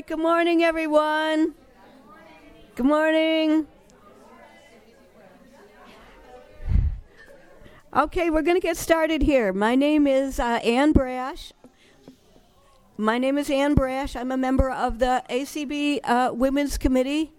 [0.00, 1.52] right, good morning, everyone.
[2.74, 3.66] Good morning.
[7.94, 9.52] Okay, we're going to get started here.
[9.52, 11.52] My name is uh, Ann Brash.
[12.96, 14.16] My name is Ann Brash.
[14.16, 17.32] I'm a member of the ACB uh, Women's Committee.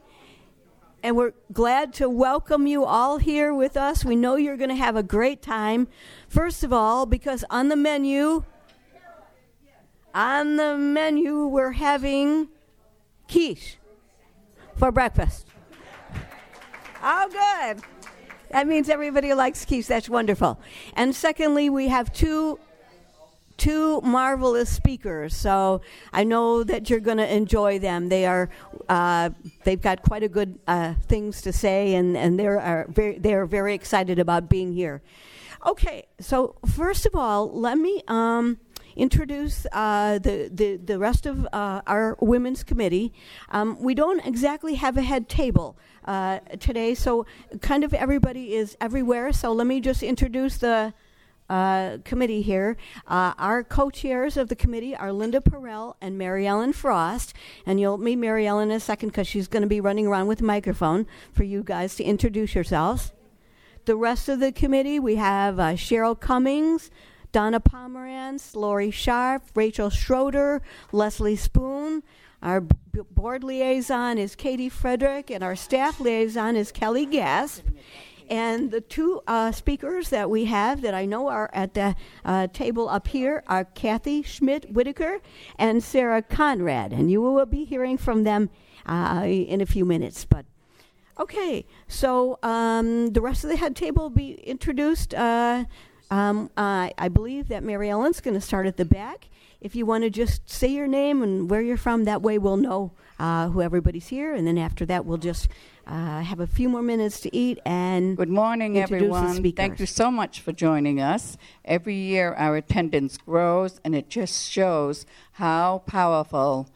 [1.02, 4.06] And we're glad to welcome you all here with us.
[4.06, 5.88] We know you're going to have a great time.
[6.30, 8.44] First of all, because on the menu,
[10.14, 12.50] on the menu, we're having
[13.30, 13.78] quiche
[14.76, 15.48] for breakfast.
[17.04, 17.84] Oh, good.
[18.52, 19.88] That means everybody likes quiche.
[19.88, 20.60] That's wonderful.
[20.96, 22.60] And secondly, we have two
[23.58, 25.36] two marvelous speakers.
[25.36, 28.10] So I know that you're going to enjoy them.
[28.10, 28.50] They are
[28.90, 29.30] uh,
[29.64, 33.34] they've got quite a good uh, things to say, and and they are very they
[33.34, 35.02] are very excited about being here.
[35.66, 38.04] Okay, so first of all, let me.
[38.08, 38.58] Um,
[38.96, 43.14] introduce uh, the, the, the rest of uh, our women's committee.
[43.50, 47.26] Um, we don't exactly have a head table uh, today, so
[47.62, 49.32] kind of everybody is everywhere.
[49.32, 50.94] So let me just introduce the
[51.52, 52.78] uh, committee here.
[53.08, 57.34] Uh, our co-chairs of the committee are Linda Perrell and Mary Ellen Frost,
[57.66, 60.28] and you'll meet Mary Ellen in a second because she's going to be running around
[60.28, 63.12] with a microphone for you guys to introduce yourselves.
[63.84, 66.90] The rest of the committee, we have uh, Cheryl Cummings,
[67.32, 72.04] Donna Pomerantz, Lori Sharp, Rachel Schroeder, Leslie Spoon.
[72.42, 72.72] Our b-
[73.12, 77.62] board liaison is Katie Frederick, and our staff liaison is Kelly Gass.
[78.30, 82.48] And the two uh, speakers that we have that I know are at the uh,
[82.48, 85.20] table up here are Kathy Schmidt Whitaker
[85.58, 86.94] and Sarah Conrad.
[86.94, 88.50] And you will be hearing from them
[88.86, 90.24] uh, in a few minutes.
[90.24, 90.46] But
[91.20, 95.14] okay, so um, the rest of the head table will be introduced.
[96.12, 99.30] Uh, um, I believe that Mary Ellen's going to start at the back.
[99.62, 102.58] If you want to just say your name and where you're from, that way we'll
[102.58, 104.34] know uh, who everybody's here.
[104.34, 105.48] And then after that, we'll just
[105.88, 109.44] uh, have a few more minutes to eat and good morning everyone.
[109.52, 111.38] Thank you so much for joining us.
[111.66, 116.70] Every year our attendance grows and it just shows how powerful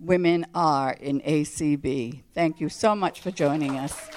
[0.00, 4.08] women are in acb thank you so much for joining us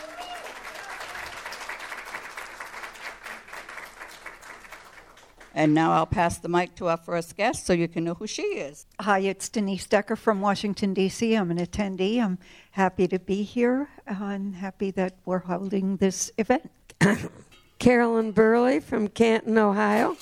[5.54, 8.26] And now I'll pass the mic to our first guest so you can know who
[8.26, 8.86] she is.
[9.00, 11.36] Hi, it's Denise Decker from Washington, D.C.
[11.36, 12.24] I'm an attendee.
[12.24, 12.38] I'm
[12.72, 16.72] happy to be here and happy that we're holding this event.
[17.80, 20.16] Carolyn Burley from Canton, Ohio.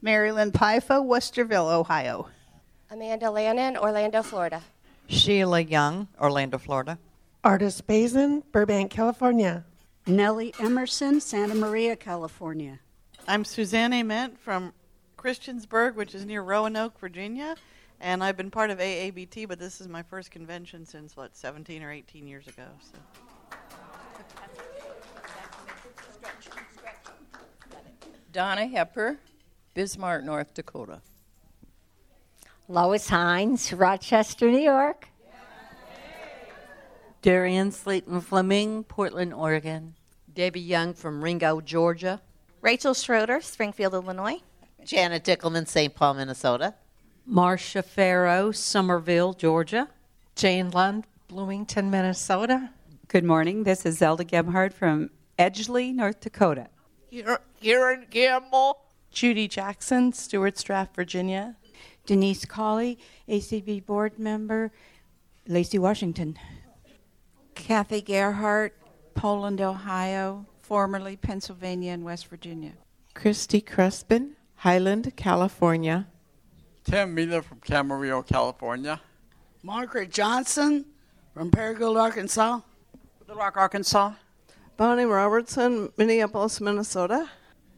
[0.00, 2.26] Marilyn Paifa, Westerville, Ohio.
[2.90, 4.62] Amanda Lannon, Orlando, Florida.
[5.06, 6.98] Sheila Young, Orlando, Florida.
[7.44, 9.64] Artis Bazin, Burbank, California.
[10.06, 12.80] Nellie Emerson, Santa Maria, California.
[13.28, 14.72] I'm Suzanne Ament from
[15.16, 17.54] Christiansburg, which is near Roanoke, Virginia,
[18.00, 21.84] and I've been part of AABT, but this is my first convention since what 17
[21.84, 22.64] or 18 years ago.
[22.80, 22.98] So.
[28.32, 29.18] Donna Hepper,
[29.74, 31.00] Bismarck, North Dakota.
[32.66, 35.08] Lois Hines, Rochester, New York.
[37.20, 39.94] Darian Slayton Fleming, Portland, Oregon.
[40.34, 42.20] Debbie Young from Ringo, Georgia.
[42.62, 44.40] Rachel Schroeder, Springfield, Illinois.
[44.84, 45.92] Janet Dickelman, St.
[45.92, 46.74] Paul, Minnesota.
[47.26, 49.88] Marcia Farrow, Summerville, Georgia.
[50.36, 52.70] Jane Lund, Bloomington, Minnesota.
[53.08, 53.64] Good morning.
[53.64, 56.68] This is Zelda Gebhardt from Edgeley, North Dakota.
[57.60, 58.78] Karen Campbell.
[59.10, 61.56] Judy Jackson, Stuarts Draft, Virginia.
[62.06, 62.96] Denise Colley,
[63.28, 64.70] ACB board member,
[65.48, 66.38] Lacey, Washington.
[67.56, 68.76] Kathy Gerhart,
[69.14, 72.72] Poland, Ohio formerly Pennsylvania and West Virginia.
[73.12, 76.06] Christy Crespin, Highland, California.
[76.82, 78.98] Tim Miller from Camarillo, California.
[79.62, 80.86] Margaret Johnson
[81.34, 82.60] from Paragould, Arkansas.
[83.20, 84.14] Little Rock, Arkansas.
[84.78, 87.28] Bonnie Robertson, Minneapolis, Minnesota.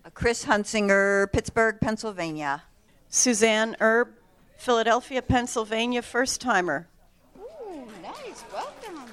[0.04, 2.62] Uh, Chris Hunsinger, Pittsburgh, Pennsylvania.
[3.08, 4.10] Suzanne Erb,
[4.56, 6.86] Philadelphia, Pennsylvania, first timer.
[7.36, 8.44] Ooh, nice.
[8.52, 9.10] Welcome.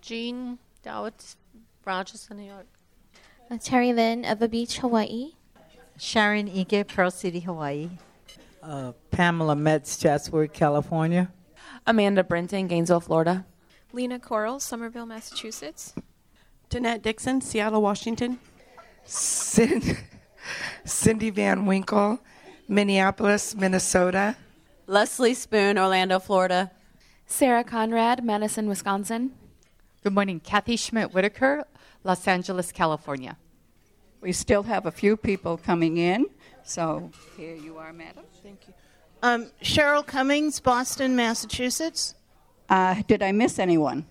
[0.00, 1.36] Jean Dowitz,
[1.84, 2.66] Rochester, New York.
[3.50, 5.32] Uh, Terry Lynn, Ewa Beach, Hawaii.
[5.98, 7.88] Sharon Ige, Pearl City, Hawaii.
[8.62, 11.30] Uh, Pamela Metz, Chatsworth, California.
[11.86, 13.44] Amanda Brenton, Gainesville, Florida.
[13.92, 15.94] Lena Coral, Somerville, Massachusetts.
[16.70, 18.38] Danette Dixon, Seattle, Washington.
[19.04, 19.96] Cindy,
[20.84, 22.18] Cindy Van Winkle,
[22.68, 24.36] Minneapolis, Minnesota.
[24.86, 26.70] Leslie Spoon, Orlando, Florida.
[27.26, 29.32] Sarah Conrad, Madison, Wisconsin.
[30.04, 30.38] Good morning.
[30.38, 31.64] Kathy Schmidt Whitaker,
[32.02, 33.38] Los Angeles, California.
[34.20, 36.26] We still have a few people coming in,
[36.62, 38.24] so here you are, madam.
[38.42, 38.74] Thank you.
[39.22, 42.16] Um, Cheryl Cummings, Boston, Massachusetts.
[42.68, 44.04] Uh, did I miss anyone?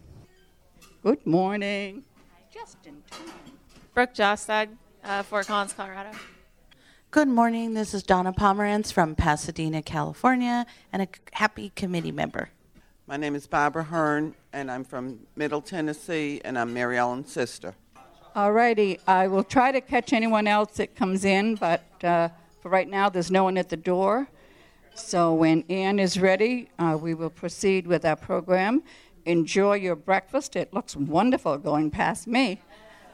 [1.04, 2.04] Good morning.
[2.52, 3.32] Just in time.
[3.94, 4.70] Brooke Jostad,
[5.04, 6.10] uh, Fort Collins, Colorado.
[7.12, 7.76] Good morning.
[7.76, 12.50] This is Donna Pomerantz from Pasadena, California, and a happy committee member.
[13.06, 17.76] My name is Barbara Hearn, and I'm from Middle Tennessee, and I'm Mary Ellen's sister.
[18.34, 18.98] All righty.
[19.06, 22.30] I will try to catch anyone else that comes in, but uh,
[22.62, 24.30] for right now, there's no one at the door.
[24.96, 28.84] So when Ann is ready, uh, we will proceed with our program.
[29.26, 30.56] Enjoy your breakfast.
[30.56, 32.62] It looks wonderful going past me.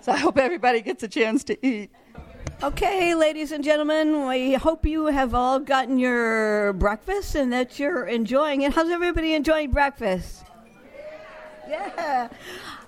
[0.01, 1.89] So I hope everybody gets a chance to eat.
[2.61, 8.05] Okay, ladies and gentlemen, we hope you have all gotten your breakfast and that you're
[8.05, 8.73] enjoying it.
[8.73, 10.43] How's everybody enjoying breakfast?
[11.69, 12.27] Yeah.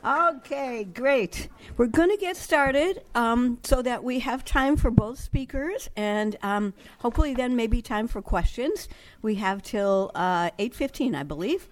[0.04, 1.48] Okay, great.
[1.78, 6.36] We're going to get started um, so that we have time for both speakers and
[6.42, 8.90] um, hopefully then maybe time for questions.
[9.22, 11.70] We have till uh, 8.15, I believe.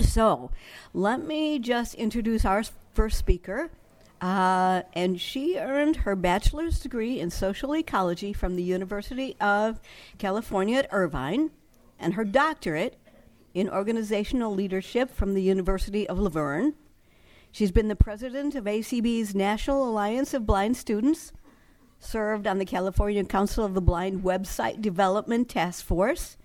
[0.00, 0.50] So
[0.92, 3.70] let me just introduce our first speaker.
[4.20, 9.80] Uh, and she earned her bachelor's degree in social ecology from the University of
[10.18, 11.50] California at Irvine
[11.98, 12.96] and her doctorate
[13.54, 16.74] in organizational leadership from the University of La Verne.
[17.52, 21.32] She's been the president of ACB's National Alliance of Blind Students,
[22.00, 26.36] served on the California Council of the Blind Website Development Task Force,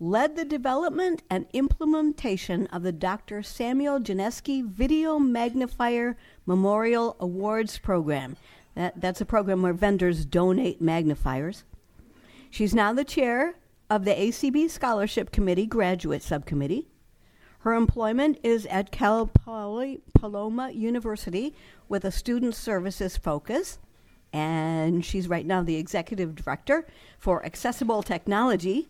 [0.00, 3.42] led the development and implementation of the Dr.
[3.44, 8.36] Samuel Janeski Video Magnifier Memorial Awards Program.
[8.74, 11.64] That, that's a program where vendors donate magnifiers.
[12.50, 13.56] She's now the chair
[13.90, 16.88] of the ACB Scholarship Committee Graduate Subcommittee.
[17.60, 21.54] Her employment is at Cal Poly Pomona University
[21.88, 23.78] with a student services focus.
[24.32, 26.86] And she's right now the executive director
[27.18, 28.88] for accessible technology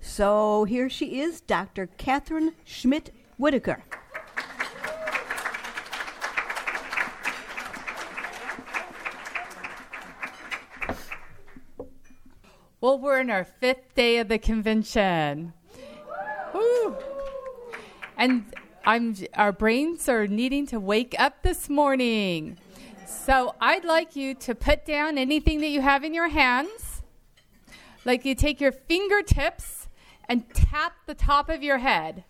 [0.00, 1.88] so here she is, Dr.
[1.98, 3.82] Catherine Schmidt Whitaker.
[12.86, 15.54] Well, we're in our fifth day of the convention.
[16.54, 16.94] Woo.
[18.16, 18.44] And
[18.84, 22.58] I'm, our brains are needing to wake up this morning.
[23.04, 27.02] So I'd like you to put down anything that you have in your hands.
[28.04, 29.88] Like you take your fingertips
[30.28, 32.22] and tap the top of your head.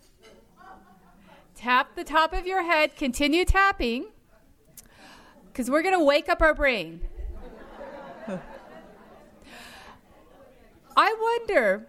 [1.55, 4.07] Tap the top of your head, continue tapping,
[5.49, 7.01] because we're going to wake up our brain.
[10.97, 11.85] I wonder,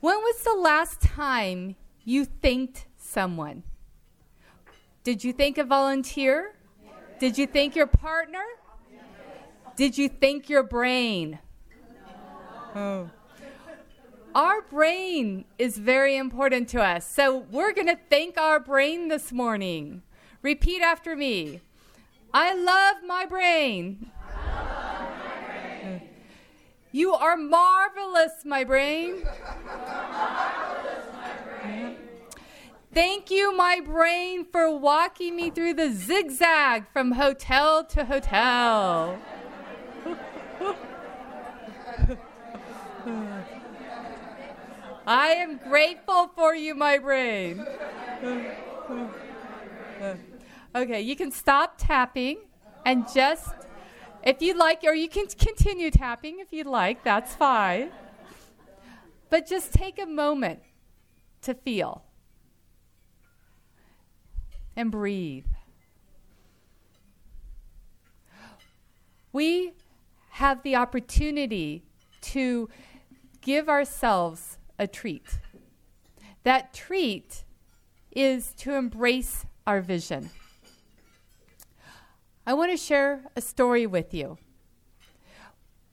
[0.00, 3.62] when was the last time you thanked someone?
[5.04, 6.54] Did you thank a volunteer?
[7.20, 8.42] Did you thank your partner?
[9.76, 11.38] Did you thank your brain?
[12.74, 13.10] Oh.
[14.34, 17.06] Our brain is very important to us.
[17.06, 20.00] So we're going to thank our brain this morning.
[20.40, 21.60] Repeat after me
[22.32, 24.10] I love my brain.
[26.96, 29.22] You are marvelous, my brain.
[32.94, 39.18] Thank you, my brain, for walking me through the zigzag from hotel to hotel.
[45.06, 47.62] I am grateful for you, my brain.
[50.74, 52.38] okay, you can stop tapping
[52.86, 53.52] and just,
[54.26, 57.90] if you'd like, or you can continue tapping if you'd like, that's fine.
[59.30, 60.60] But just take a moment
[61.42, 62.02] to feel
[64.74, 65.46] and breathe.
[69.32, 69.72] We
[70.30, 71.84] have the opportunity
[72.22, 72.68] to
[73.42, 75.38] give ourselves a treat.
[76.42, 77.44] That treat
[78.10, 80.30] is to embrace our vision.
[82.48, 84.38] I want to share a story with you.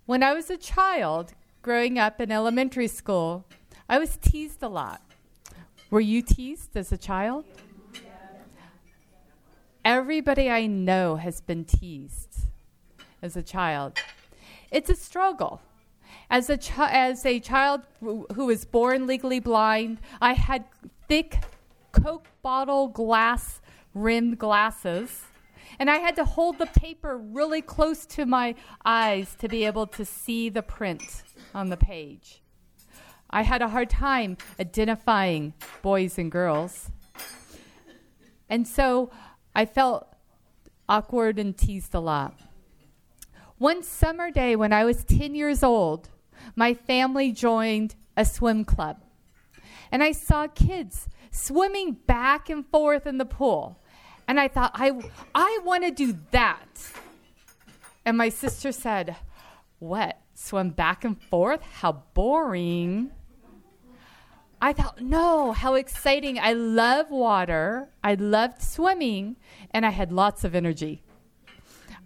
[0.06, 1.34] When I was a child
[1.64, 3.46] growing up in elementary school,
[3.90, 5.02] I was teased a lot.
[5.90, 7.46] Were you teased as a child?
[9.84, 12.48] Everybody I know has been teased
[13.24, 13.98] as a child.
[14.70, 15.60] It's a struggle.
[16.30, 20.66] As a, chi- as a child who was born legally blind, I had
[21.08, 21.44] thick
[21.92, 23.60] Coke bottle glass
[23.96, 25.24] rimmed glasses.
[25.80, 29.88] And I had to hold the paper really close to my eyes to be able
[29.88, 32.42] to see the print on the page.
[33.30, 36.92] I had a hard time identifying boys and girls.
[38.48, 39.10] And so
[39.56, 40.08] I felt
[40.88, 42.40] awkward and teased a lot.
[43.58, 46.10] One summer day when I was 10 years old,
[46.56, 48.98] my family joined a swim club.
[49.92, 53.83] And I saw kids swimming back and forth in the pool.
[54.28, 54.92] And I thought, I,
[55.36, 56.92] I want to do that.
[58.06, 59.16] And my sister said,
[59.80, 60.20] What?
[60.34, 61.62] Swim back and forth?
[61.62, 63.12] How boring.
[64.64, 66.40] I thought, no, how exciting.
[66.40, 67.90] I love water.
[68.02, 69.36] I loved swimming,
[69.72, 71.04] and I had lots of energy.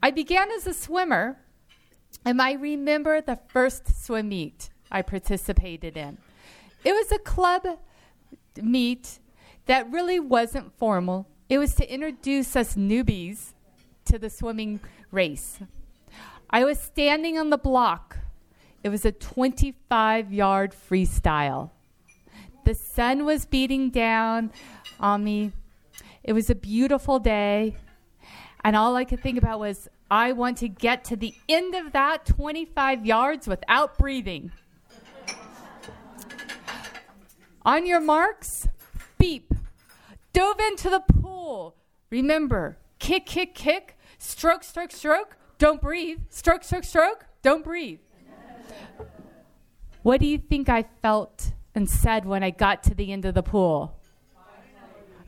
[0.01, 1.37] I began as a swimmer,
[2.25, 6.17] and I remember the first swim meet I participated in.
[6.83, 7.63] It was a club
[8.59, 9.19] meet
[9.67, 11.27] that really wasn't formal.
[11.49, 13.53] It was to introduce us newbies
[14.05, 15.59] to the swimming race.
[16.49, 18.17] I was standing on the block.
[18.83, 21.71] It was a 25 yard freestyle.
[22.65, 24.51] The sun was beating down
[24.99, 25.53] on me.
[26.21, 27.77] It was a beautiful day.
[28.65, 31.93] And all I could think about was, I want to get to the end of
[31.93, 34.51] that 25 yards without breathing.
[37.65, 38.67] on your marks,
[39.17, 39.53] beep.
[40.37, 41.75] Dove into the pool.
[42.11, 46.19] Remember, kick, kick, kick, stroke, stroke, stroke, don't breathe.
[46.29, 47.99] Stroke, stroke, stroke, don't breathe.
[50.03, 53.35] What do you think I felt and said when I got to the end of
[53.35, 53.99] the pool.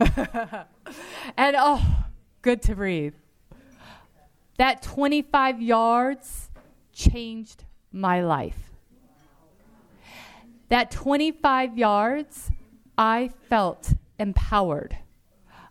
[0.00, 2.06] and oh,
[2.42, 3.14] good to breathe.
[4.58, 6.50] That 25 yards
[6.92, 8.72] changed my life.
[10.70, 12.50] That 25 yards,
[12.96, 14.98] I felt empowered.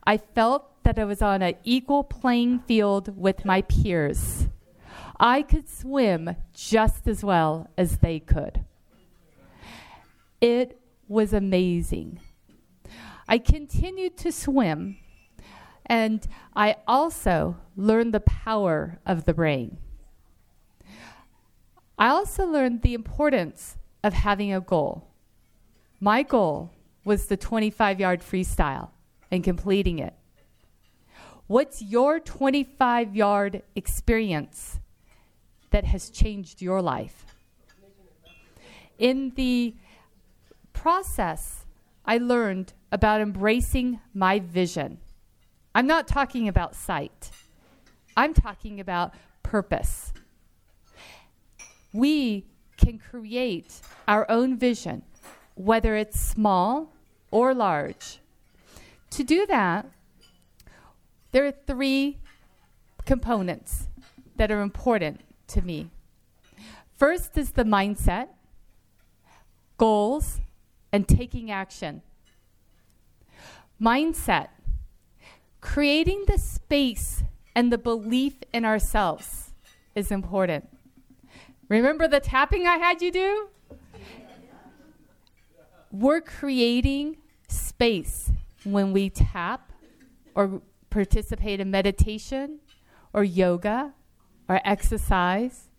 [0.05, 4.47] I felt that I was on an equal playing field with my peers.
[5.19, 8.65] I could swim just as well as they could.
[10.41, 12.19] It was amazing.
[13.27, 14.97] I continued to swim,
[15.85, 16.25] and
[16.55, 19.77] I also learned the power of the brain.
[21.97, 25.09] I also learned the importance of having a goal.
[25.99, 26.71] My goal
[27.09, 28.89] was the 25 yard freestyle
[29.31, 30.13] and completing it.
[31.47, 34.79] What's your 25 yard experience
[35.71, 37.25] that has changed your life?
[38.99, 39.73] In the
[40.71, 41.65] process,
[42.05, 44.99] I learned about embracing my vision.
[45.73, 47.31] I'm not talking about sight,
[48.15, 50.13] I'm talking about purpose.
[51.91, 52.45] We
[52.77, 55.01] can create our own vision,
[55.55, 56.93] whether it's small
[57.31, 58.19] or large.
[59.11, 59.85] To do that,
[61.31, 62.17] there are three
[63.05, 63.87] components
[64.35, 65.89] that are important to me.
[66.95, 68.27] First is the mindset,
[69.77, 70.39] goals,
[70.91, 72.01] and taking action.
[73.81, 74.49] Mindset,
[75.61, 77.23] creating the space
[77.55, 79.53] and the belief in ourselves
[79.95, 80.67] is important.
[81.67, 83.49] Remember the tapping I had you do?
[85.91, 87.17] We're creating
[87.47, 88.31] space
[88.63, 89.71] when we tap
[90.35, 92.59] or participate in meditation
[93.13, 93.93] or yoga
[94.47, 95.69] or exercise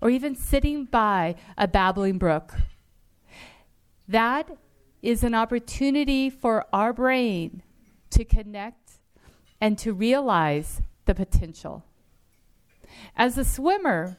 [0.00, 2.54] or even sitting by a babbling brook
[4.08, 4.50] that
[5.00, 7.62] is an opportunity for our brain
[8.10, 8.98] to connect
[9.60, 11.84] and to realize the potential.
[13.16, 14.18] As a swimmer,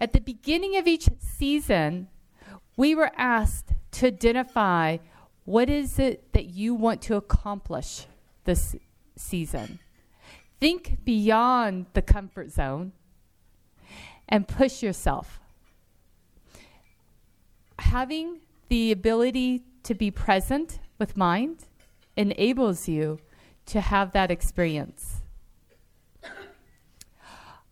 [0.00, 2.08] at the beginning of each season,
[2.76, 4.98] we were asked to identify
[5.44, 8.06] what is it that you want to accomplish
[8.44, 8.76] this
[9.16, 9.78] season.
[10.60, 12.92] Think beyond the comfort zone
[14.28, 15.40] and push yourself.
[17.78, 21.66] Having the ability to be present with mind
[22.16, 23.18] enables you
[23.66, 25.22] to have that experience.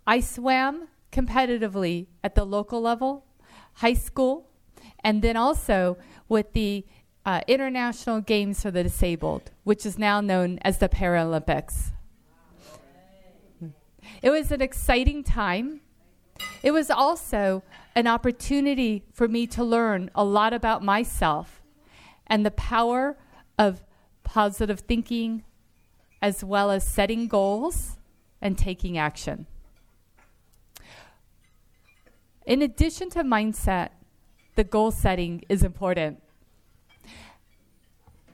[0.06, 3.24] I swam competitively at the local level,
[3.74, 4.48] high school,
[5.04, 5.96] and then also
[6.30, 6.86] with the
[7.26, 11.92] uh, International Games for the Disabled, which is now known as the Paralympics.
[14.22, 15.82] It was an exciting time
[16.62, 17.62] it was also
[17.94, 21.62] an opportunity for me to learn a lot about myself
[22.26, 23.16] and the power
[23.58, 23.84] of
[24.22, 25.44] positive thinking,
[26.22, 27.98] as well as setting goals
[28.40, 29.46] and taking action.
[32.46, 33.90] In addition to mindset,
[34.56, 36.22] the goal setting is important.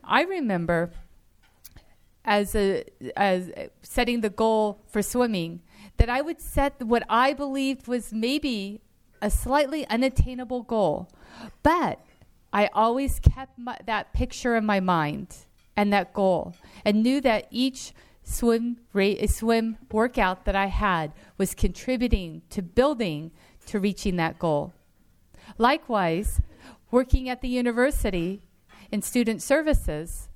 [0.03, 0.91] I remember
[2.25, 2.85] as a,
[3.17, 3.51] as
[3.83, 5.61] setting the goal for swimming
[5.97, 8.81] that I would set what I believed was maybe
[9.23, 11.09] a slightly unattainable goal.
[11.63, 12.05] But
[12.53, 15.35] I always kept my, that picture in my mind
[15.77, 16.55] and that goal
[16.85, 17.93] and knew that each
[18.23, 18.79] swim
[19.27, 23.31] swim workout that I had was contributing to building
[23.67, 24.73] to reaching that goal.
[25.59, 26.41] Likewise,
[26.91, 28.43] working at the university
[28.91, 30.29] in student services,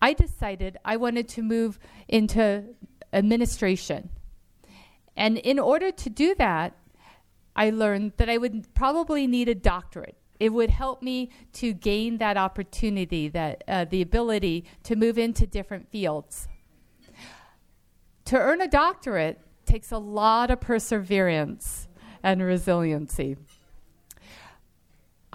[0.00, 1.78] I decided I wanted to move
[2.08, 2.64] into
[3.12, 4.10] administration.
[5.16, 6.76] And in order to do that,
[7.54, 10.16] I learned that I would probably need a doctorate.
[10.38, 15.46] It would help me to gain that opportunity, that uh, the ability to move into
[15.46, 16.46] different fields.
[18.26, 21.88] To earn a doctorate takes a lot of perseverance
[22.22, 23.36] and resiliency.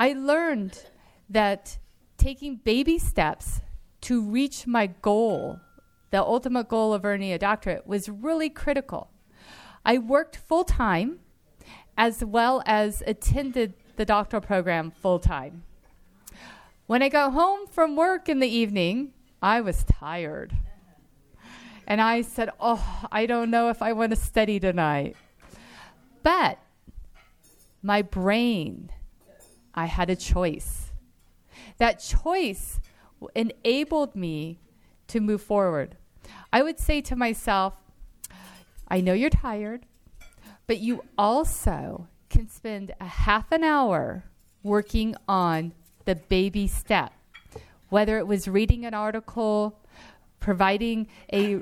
[0.02, 0.84] I learned
[1.30, 1.78] that
[2.18, 3.62] taking baby steps
[4.02, 5.60] to reach my goal,
[6.10, 9.12] the ultimate goal of earning a doctorate, was really critical.
[9.86, 11.20] I worked full time
[11.96, 15.66] as well as attended the doctoral program full time.
[16.88, 20.52] When I got home from work in the evening, I was tired.
[21.86, 25.16] And I said, Oh, I don't know if I want to study tonight.
[26.24, 26.58] But
[27.84, 28.90] my brain,
[29.74, 30.92] I had a choice.
[31.78, 32.80] That choice
[33.36, 34.60] enabled me
[35.08, 35.98] to move forward.
[36.52, 37.74] I would say to myself,
[38.88, 39.86] I know you're tired,
[40.68, 44.24] but you also can spend a half an hour
[44.64, 45.74] working on
[46.06, 47.14] the baby step,
[47.90, 49.80] whether it was reading an article,
[50.40, 51.60] providing a uh,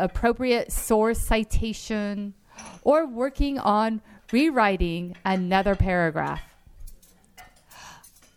[0.00, 2.34] appropriate source citation,
[2.82, 4.00] or working on
[4.32, 6.42] rewriting another paragraph.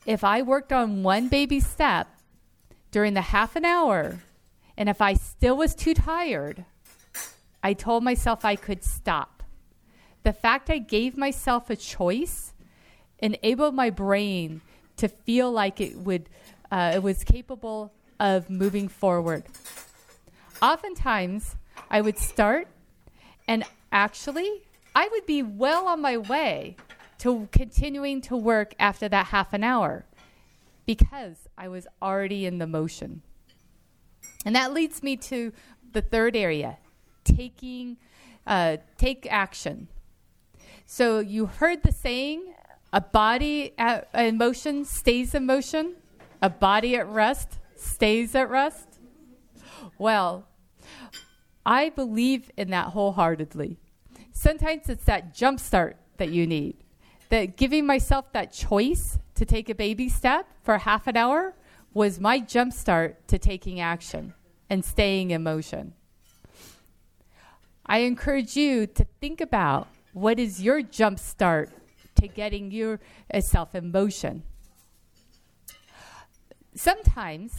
[0.08, 2.08] If I worked on one baby step
[2.92, 4.22] during the half an hour,
[4.78, 6.64] and if I still was too tired,
[7.62, 9.44] I told myself I could stop.
[10.24, 12.54] The fact I gave myself a choice
[13.20, 14.62] enabled my brain
[14.96, 16.30] to feel like it would
[16.72, 19.44] uh, it was capable of moving forward.
[20.62, 21.58] Oftentimes,
[21.90, 22.70] I would start,
[23.46, 24.64] and actually,
[24.96, 26.78] I would be well on my way
[27.20, 30.06] to continuing to work after that half an hour
[30.86, 33.22] because I was already in the motion.
[34.46, 35.52] And that leads me to
[35.92, 36.78] the third area
[37.24, 37.98] taking,
[38.46, 39.88] uh, take action.
[40.86, 42.54] So you heard the saying
[42.94, 43.74] a body
[44.14, 45.96] in motion stays in motion,
[46.42, 48.88] a body at rest stays at rest.
[49.98, 50.48] Well,
[51.66, 53.78] I believe in that wholeheartedly.
[54.32, 56.78] Sometimes it's that jump start that you need.
[57.30, 61.54] That giving myself that choice to take a baby step for half an hour
[61.94, 64.34] was my jump start to taking action
[64.70, 65.94] and staying in motion.
[67.86, 71.70] I encourage you to think about what is your jump start
[72.16, 74.44] to getting yourself in motion.
[76.76, 77.56] Sometimes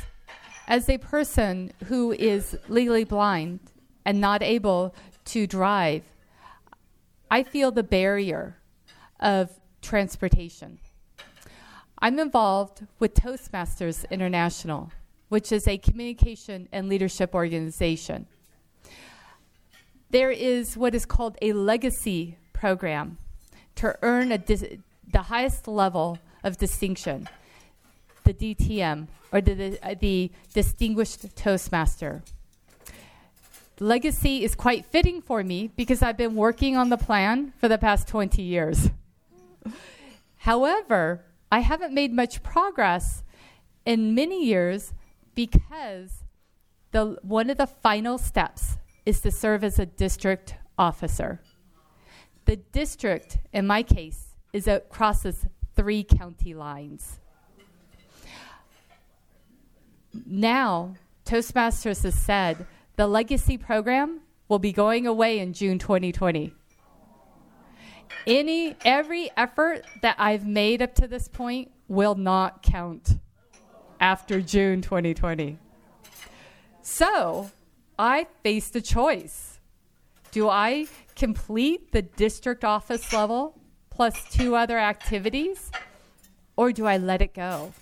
[0.66, 3.61] as a person who is legally blind
[4.04, 4.94] and not able
[5.26, 6.02] to drive,
[7.31, 8.57] I feel the barrier
[9.20, 10.79] of transportation.
[11.99, 14.91] I'm involved with Toastmasters International,
[15.29, 18.27] which is a communication and leadership organization.
[20.11, 23.19] There is what is called a legacy program
[23.77, 24.64] to earn dis-
[25.11, 27.29] the highest level of distinction
[28.25, 32.23] the DTM, or the, uh, the Distinguished Toastmaster.
[33.81, 37.79] Legacy is quite fitting for me because I've been working on the plan for the
[37.79, 38.91] past 20 years.
[40.37, 43.24] However, I haven't made much progress
[43.85, 44.92] in many years
[45.35, 46.24] because
[46.92, 48.76] the, one of the final steps
[49.07, 51.40] is to serve as a district officer.
[52.44, 57.18] The district, in my case, is it crosses three county lines
[60.26, 66.54] now, Toastmasters has said the legacy program will be going away in June 2020.
[68.27, 73.18] Any every effort that I've made up to this point will not count
[74.01, 75.59] after June 2020.
[76.83, 77.51] So,
[77.99, 79.61] I faced a choice.
[80.31, 83.59] Do I complete the district office level
[83.90, 85.71] plus two other activities
[86.57, 87.73] or do I let it go?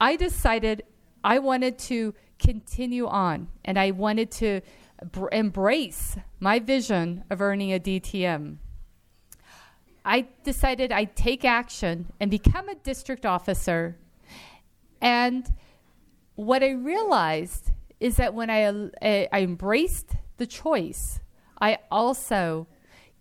[0.00, 0.84] I decided
[1.24, 4.60] I wanted to continue on and I wanted to
[5.10, 8.58] br- embrace my vision of earning a DTM.
[10.06, 13.96] I decided I'd take action and become a district officer.
[15.00, 15.52] And
[16.36, 18.68] what I realized is that when I,
[19.02, 21.18] I, I embraced the choice,
[21.60, 22.68] I also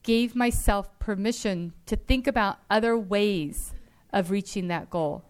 [0.04, 3.74] gave myself permission to think about other ways
[4.14, 5.24] of reaching that goal.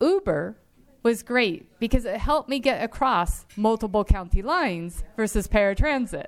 [0.00, 0.56] Uber
[1.04, 6.26] was great because it helped me get across multiple county lines versus paratransit.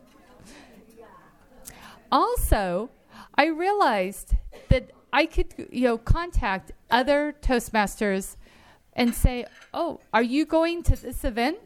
[2.12, 2.90] Also,
[3.38, 4.34] I realized
[4.68, 8.36] that I could, you know, contact other Toastmasters
[8.94, 11.58] and say, "Oh, are you going to this event,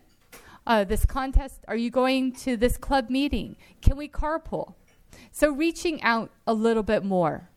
[0.66, 1.64] uh, this contest?
[1.66, 3.56] Are you going to this club meeting?
[3.80, 4.74] Can we carpool?"
[5.30, 7.48] So reaching out a little bit more.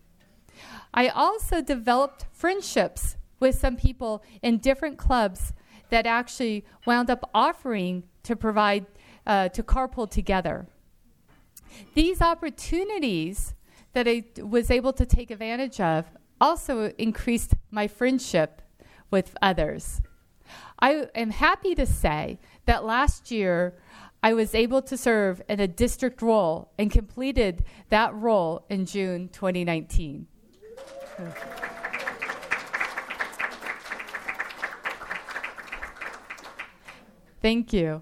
[0.94, 5.52] I also developed friendships with some people in different clubs
[5.90, 8.86] that actually wound up offering to provide
[9.28, 10.68] uh, to carpool together.
[11.96, 13.56] These opportunities
[13.96, 18.62] that I was able to take advantage of also increased my friendship
[19.10, 20.02] with others.
[20.80, 23.74] I am happy to say that last year
[24.22, 29.30] I was able to serve in a district role and completed that role in June
[29.30, 30.28] 2019.
[37.42, 38.02] Thank you.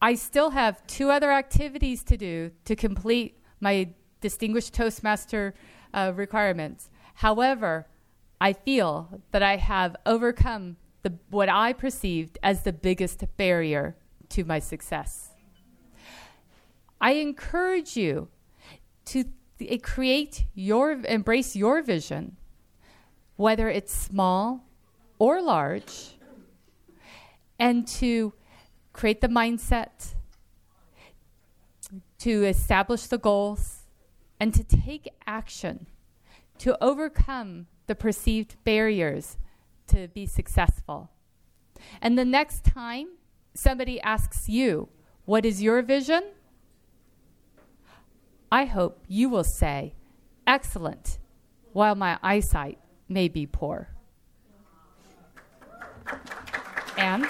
[0.00, 3.88] I still have two other activities to do to complete my
[4.20, 5.54] Distinguished Toastmaster
[5.94, 6.90] uh, requirements.
[7.14, 7.86] However,
[8.40, 13.96] I feel that I have overcome the, what I perceived as the biggest barrier
[14.30, 15.30] to my success.
[17.00, 18.28] I encourage you
[19.06, 19.24] to
[19.58, 22.36] th- create your, embrace your vision,
[23.36, 24.64] whether it's small
[25.18, 26.16] or large,
[27.58, 28.32] and to
[28.92, 30.14] create the mindset,
[32.18, 33.77] to establish the goals,
[34.40, 35.86] and to take action
[36.58, 39.36] to overcome the perceived barriers
[39.88, 41.10] to be successful.
[42.02, 43.08] And the next time
[43.54, 44.88] somebody asks you,
[45.24, 46.22] What is your vision?
[48.50, 49.94] I hope you will say,
[50.46, 51.18] Excellent,
[51.72, 53.88] while my eyesight may be poor.
[56.96, 57.26] And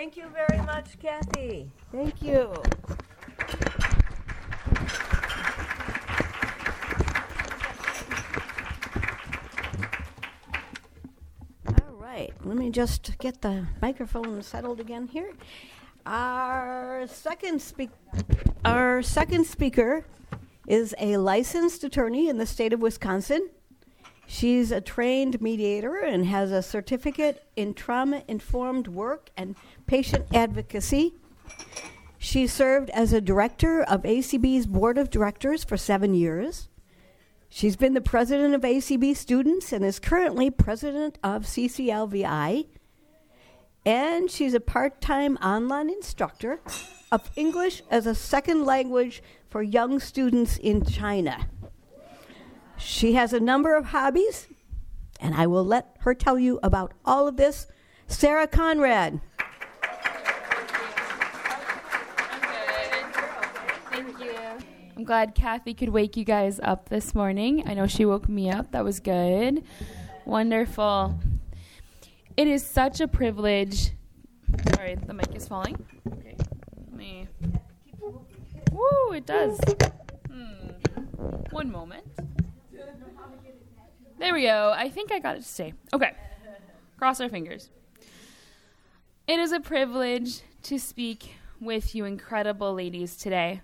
[0.00, 1.70] Thank you very much, Kathy.
[1.92, 2.54] Thank you.
[11.68, 15.34] All right, let me just get the microphone settled again here.
[16.06, 17.90] Our second speak
[18.64, 20.06] our second speaker
[20.66, 23.50] is a licensed attorney in the state of Wisconsin.
[24.26, 31.12] She's a trained mediator and has a certificate in trauma informed work and patient advocacy.
[32.16, 36.69] She served as a director of ACB's board of directors for seven years.
[37.52, 42.68] She's been the president of ACB students and is currently president of CCLVI.
[43.84, 46.60] And she's a part time online instructor
[47.10, 51.48] of English as a second language for young students in China.
[52.76, 54.46] She has a number of hobbies,
[55.18, 57.66] and I will let her tell you about all of this.
[58.06, 59.20] Sarah Conrad.
[63.90, 64.34] Thank you.
[65.00, 67.66] I'm glad Kathy could wake you guys up this morning.
[67.66, 68.72] I know she woke me up.
[68.72, 69.64] That was good.
[70.26, 71.18] Wonderful.
[72.36, 73.92] It is such a privilege.
[74.74, 75.82] Sorry, the mic is falling.
[76.12, 76.36] Okay.
[76.76, 77.28] Let me.
[78.72, 79.58] Woo, it does.
[80.30, 80.68] Hmm.
[81.48, 82.04] One moment.
[84.18, 84.74] There we go.
[84.76, 85.72] I think I got it to stay.
[85.94, 86.12] Okay.
[86.98, 87.70] Cross our fingers.
[89.26, 93.62] It is a privilege to speak with you incredible ladies today.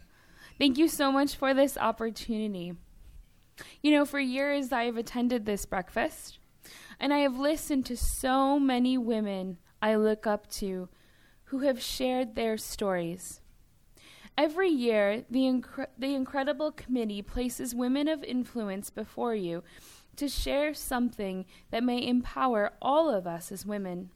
[0.58, 2.74] Thank you so much for this opportunity.
[3.82, 6.38] You know, for years I have attended this breakfast,
[6.98, 10.88] and I have listened to so many women I look up to
[11.44, 13.40] who have shared their stories.
[14.38, 19.62] Every year, the, incre- the Incredible Committee places women of influence before you
[20.16, 24.10] to share something that may empower all of us as women.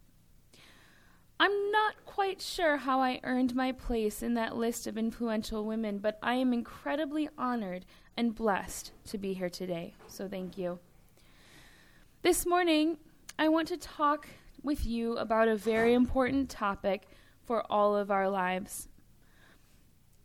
[1.41, 5.97] I'm not quite sure how I earned my place in that list of influential women,
[5.97, 9.95] but I am incredibly honored and blessed to be here today.
[10.07, 10.81] So thank you.
[12.21, 12.99] This morning,
[13.39, 14.29] I want to talk
[14.63, 17.09] with you about a very important topic
[17.47, 18.91] for all of our lives,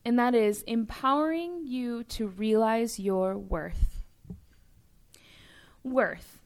[0.03, 4.03] and that is empowering you to realize your worth
[5.81, 6.41] worth.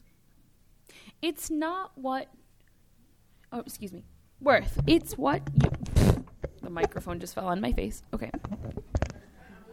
[1.24, 2.28] It's not what.
[3.52, 4.04] Oh, excuse me.
[4.42, 4.80] Worth.
[4.88, 5.72] It's what you.
[6.62, 8.04] The microphone just fell on my face.
[8.14, 8.30] Okay.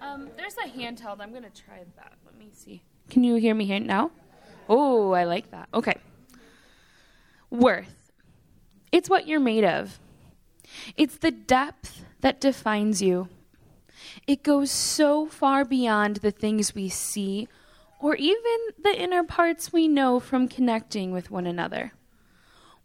[0.01, 1.21] Um, there's a handheld.
[1.21, 2.13] I'm gonna try that.
[2.25, 2.81] Let me see.
[3.11, 4.13] Can you hear me here now?
[4.69, 5.69] Oh, I like that.
[5.75, 5.97] Okay.
[7.51, 8.13] Worth.
[8.93, 9.99] It's what you're made of.
[10.97, 13.29] It's the depth that defines you.
[14.27, 17.49] It goes so far beyond the things we see
[18.01, 21.93] or even the inner parts we know from connecting with one another.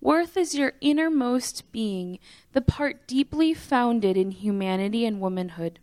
[0.01, 2.17] Worth is your innermost being,
[2.53, 5.79] the part deeply founded in humanity and womanhood.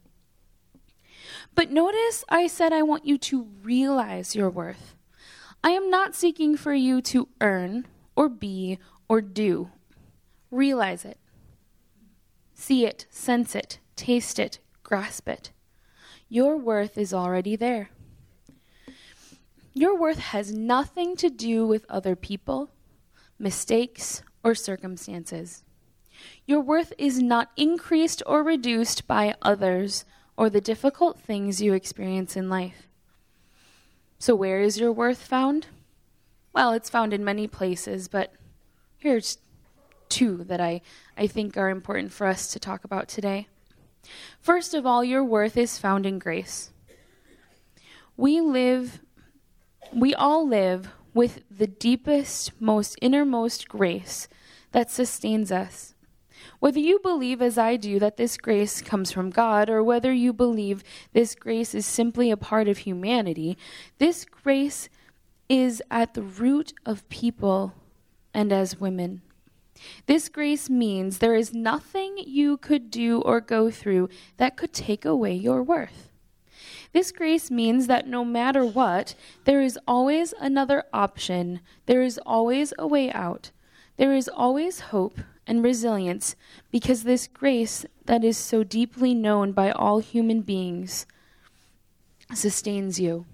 [1.55, 4.97] But notice I said I want you to realize your worth.
[5.63, 8.79] I am not seeking for you to earn or be
[9.09, 9.71] or do.
[10.51, 11.19] Realize it.
[12.55, 15.53] See it, sense it, taste it, grasp it.
[16.29, 17.91] Your worth is already there.
[19.75, 22.71] Your worth has nothing to do with other people,
[23.39, 25.63] mistakes, or circumstances.
[26.47, 30.05] Your worth is not increased or reduced by others
[30.37, 32.89] or the difficult things you experience in life.
[34.19, 35.67] So, where is your worth found?
[36.53, 38.33] Well, it's found in many places, but
[38.97, 39.39] here's
[40.09, 40.81] two that I,
[41.17, 43.47] I think are important for us to talk about today.
[44.41, 46.71] First of all, your worth is found in grace.
[48.17, 49.01] We live
[49.95, 54.29] we all live with the deepest, most innermost grace
[54.71, 55.97] that sustains us.
[56.61, 60.33] Whether you believe, as I do, that this grace comes from God, or whether you
[60.33, 63.59] believe this grace is simply a part of humanity,
[63.99, 64.89] this grace
[65.49, 67.75] is at the root of people
[68.33, 69.23] and as women.
[70.07, 75.05] This grace means there is nothing you could do or go through that could take
[75.05, 76.08] away your worth.
[76.93, 82.73] This grace means that no matter what, there is always another option, there is always
[82.79, 83.51] a way out,
[83.97, 86.37] there is always hope and resilience
[86.71, 91.07] because this grace that is so deeply known by all human beings
[92.35, 93.27] sustains you.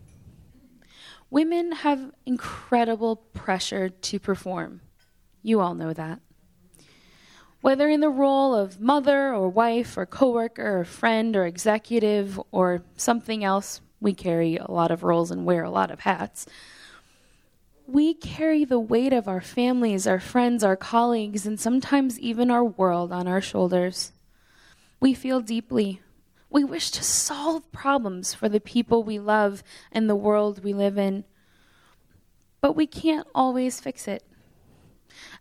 [1.30, 4.80] Women have incredible pressure to perform.
[5.42, 6.20] You all know that.
[7.64, 12.82] Whether in the role of mother or wife or coworker or friend or executive or
[12.94, 16.44] something else, we carry a lot of roles and wear a lot of hats.
[17.86, 22.62] We carry the weight of our families, our friends, our colleagues, and sometimes even our
[22.62, 24.12] world on our shoulders.
[25.00, 26.02] We feel deeply.
[26.50, 30.98] We wish to solve problems for the people we love and the world we live
[30.98, 31.24] in.
[32.60, 34.22] But we can't always fix it.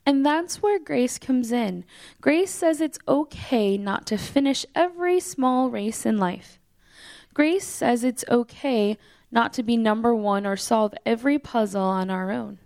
[0.05, 1.85] And that's where grace comes in.
[2.19, 6.59] Grace says it's okay not to finish every small race in life.
[7.33, 8.97] Grace says it's okay
[9.31, 12.59] not to be number one or solve every puzzle on our own.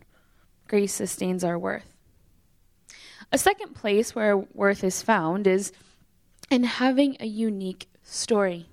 [0.67, 1.93] Grace sustains our worth.
[3.31, 5.71] A second place where worth is found is
[6.49, 8.67] in having a unique story.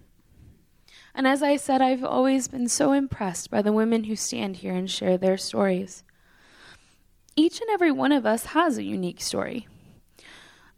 [1.14, 4.74] And as I said, I've always been so impressed by the women who stand here
[4.74, 6.03] and share their stories
[7.36, 9.66] each and every one of us has a unique story.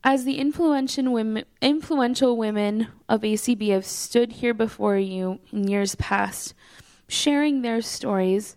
[0.03, 1.12] As the influential
[2.37, 6.55] women, of ACB have stood here before you in years past,
[7.09, 8.57] sharing their stories,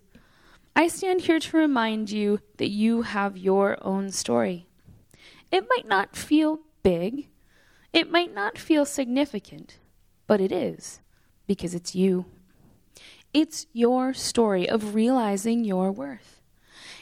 [0.75, 4.67] I stand here to remind you that you have your own story.
[5.51, 7.29] It might not feel big,
[7.91, 9.79] it might not feel significant,
[10.27, 11.01] but it is
[11.47, 12.25] because it's you.
[13.33, 16.38] It's your story of realizing your worth.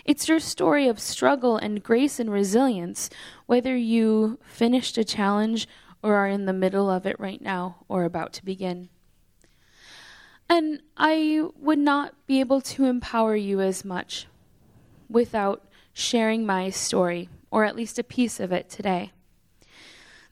[0.08, 3.10] It's your story of struggle and grace and resilience,
[3.46, 5.68] whether you finished a challenge
[6.02, 8.88] or are in the middle of it right now or about to begin.
[10.50, 14.28] And I would not be able to empower you as much
[15.10, 19.12] without sharing my story, or at least a piece of it today.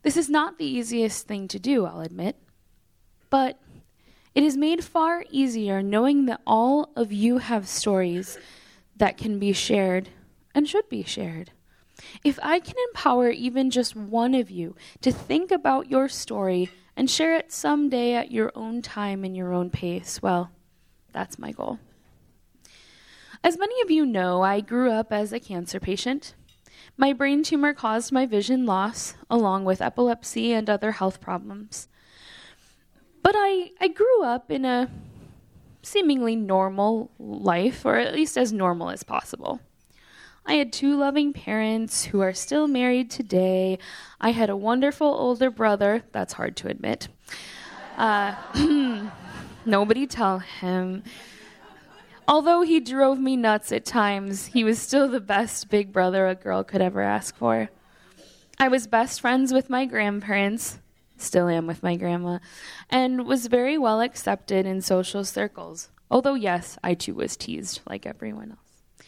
[0.04, 2.38] This is not the easiest thing to do, I'll admit,
[3.30, 3.60] but
[4.34, 8.38] it is made far easier knowing that all of you have stories
[8.96, 10.10] that can be shared
[10.54, 11.52] and should be shared.
[12.24, 17.10] If I can empower even just one of you to think about your story and
[17.10, 20.52] share it someday at your own time and your own pace, well,
[21.12, 21.80] that's my goal.
[23.44, 26.34] As many of you know, I grew up as a cancer patient.
[26.98, 31.88] My brain tumor caused my vision loss, along with epilepsy and other health problems.
[33.22, 34.90] But I, I grew up in a
[35.86, 39.60] seemingly normal life, or at least as normal as possible.
[40.46, 43.80] I had two loving parents who are still married today.
[44.22, 46.04] I had a wonderful older brother.
[46.12, 47.08] That's hard to admit.
[47.98, 48.36] Uh,
[49.66, 51.04] nobody tell him.
[52.28, 56.36] Although he drove me nuts at times, he was still the best big brother a
[56.36, 57.70] girl could ever ask for.
[58.60, 60.80] I was best friends with my grandparents
[61.18, 62.40] still am with my grandma,
[62.90, 65.90] and was very well accepted in social circles.
[66.10, 69.08] Although, yes, I too was teased like everyone else.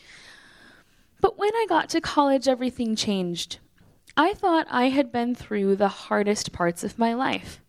[1.21, 3.59] But when I got to college, everything changed.
[4.15, 7.61] I thought I had been through the hardest parts of my life.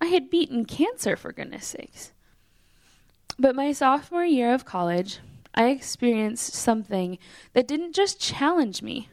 [0.00, 2.12] I had beaten cancer, for goodness sakes.
[3.38, 5.20] But my sophomore year of college,
[5.54, 7.18] I experienced something
[7.52, 9.08] that didn't just challenge me,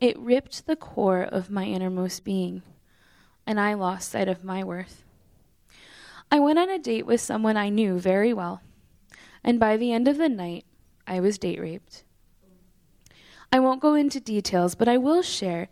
[0.00, 2.62] it ripped the core of my innermost being,
[3.50, 5.02] and I lost sight of my worth.
[6.30, 8.62] I went on a date with someone I knew very well,
[9.42, 10.64] and by the end of the night,
[11.04, 12.04] I was date raped.
[13.52, 15.68] I won't go into details, but I will share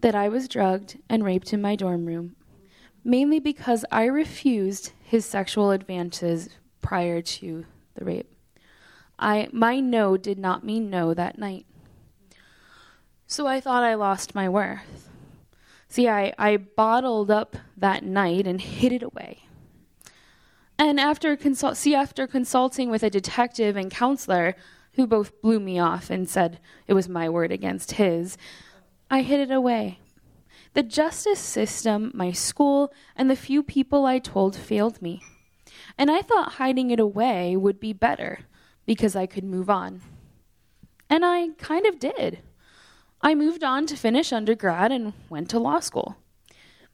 [0.00, 2.34] that I was drugged and raped in my dorm room,
[3.04, 6.48] mainly because I refused his sexual advances
[6.80, 8.34] prior to the rape.
[9.16, 11.66] I my no did not mean no that night.
[13.28, 15.08] So I thought I lost my worth.
[15.88, 19.44] See, I, I bottled up that night and hid it away.
[20.78, 24.56] And after consult, see, after consulting with a detective and counselor,
[24.96, 28.36] who both blew me off and said it was my word against his,
[29.10, 30.00] I hid it away.
[30.72, 35.22] The justice system, my school, and the few people I told failed me.
[35.96, 38.40] And I thought hiding it away would be better
[38.86, 40.00] because I could move on.
[41.08, 42.40] And I kind of did.
[43.26, 46.16] I moved on to finish undergrad and went to law school.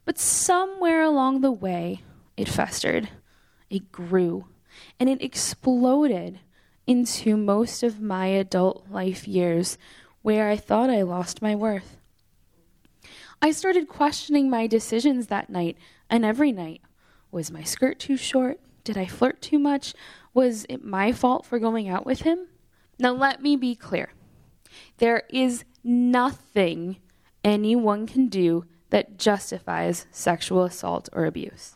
[0.03, 2.01] But somewhere along the way,
[2.35, 3.09] it festered
[3.69, 4.45] it grew
[4.99, 6.39] and it exploded
[6.87, 9.77] into most of my adult life years
[10.23, 11.97] where I thought I lost my worth.
[13.39, 15.77] I started questioning my decisions that night
[16.09, 16.81] and every night.
[17.29, 18.59] Was my skirt too short?
[18.83, 19.93] Did I flirt too much?
[20.33, 22.47] Was it my fault for going out with him?
[22.97, 24.13] Now, let me be clear.
[24.97, 26.97] There is nothing
[27.43, 31.75] anyone can do that justifies sexual assault or abuse.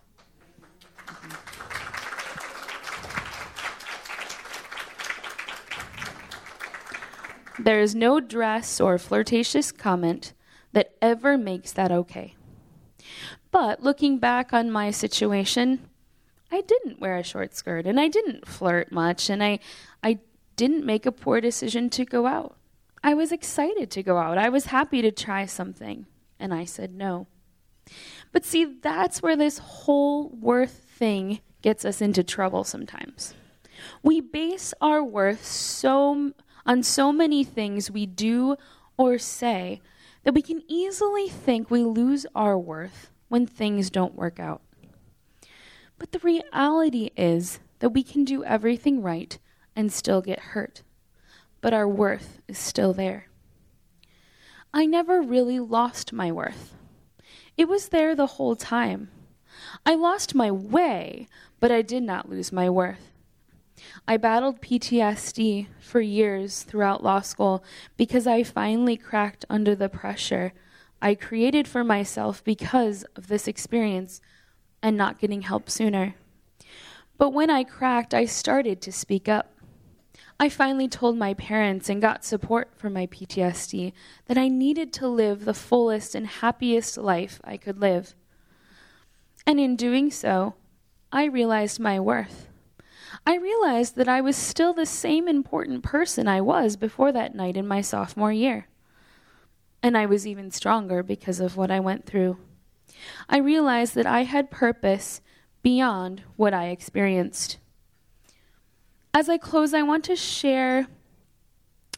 [7.59, 10.33] There is no dress or flirtatious comment
[10.73, 12.35] that ever makes that okay.
[13.49, 15.89] But looking back on my situation,
[16.51, 19.59] I didn't wear a short skirt and I didn't flirt much and I
[20.03, 20.19] I
[20.55, 22.56] didn't make a poor decision to go out.
[23.07, 24.37] I was excited to go out.
[24.37, 26.07] I was happy to try something
[26.41, 27.27] and I said no.
[28.33, 33.33] But see, that's where this whole worth thing gets us into trouble sometimes.
[34.03, 36.33] We base our worth so
[36.65, 38.57] on so many things we do
[38.97, 39.79] or say
[40.25, 44.61] that we can easily think we lose our worth when things don't work out.
[45.97, 49.39] But the reality is that we can do everything right
[49.77, 50.83] and still get hurt,
[51.61, 53.27] but our worth is still there.
[54.73, 56.73] I never really lost my worth.
[57.57, 59.09] It was there the whole time.
[59.85, 61.27] I lost my way,
[61.59, 63.11] but I did not lose my worth.
[64.07, 67.63] I battled PTSD for years throughout law school
[67.95, 70.53] because I finally cracked under the pressure
[71.01, 74.19] I created for myself because of this experience
[74.81, 76.15] and not getting help sooner.
[77.17, 79.51] But when I cracked, I started to speak up.
[80.39, 83.93] I finally told my parents and got support for my PTSD
[84.27, 88.13] that I needed to live the fullest and happiest life I could live.
[89.47, 90.53] And in doing so,
[91.11, 92.47] I realized my worth.
[93.25, 97.57] I realized that I was still the same important person I was before that night
[97.57, 98.67] in my sophomore year.
[99.81, 102.37] And I was even stronger because of what I went through.
[103.27, 105.21] I realized that I had purpose
[105.63, 107.57] beyond what I experienced.
[109.19, 110.85] As I close, I want to share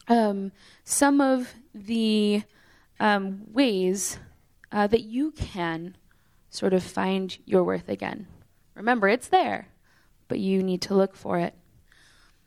[0.08, 0.52] um,
[0.84, 2.44] some of the
[2.98, 4.18] um, ways
[4.72, 5.96] uh, that you can
[6.48, 8.26] sort of find your worth again.
[8.74, 9.68] Remember, it's there
[10.30, 11.54] but you need to look for it.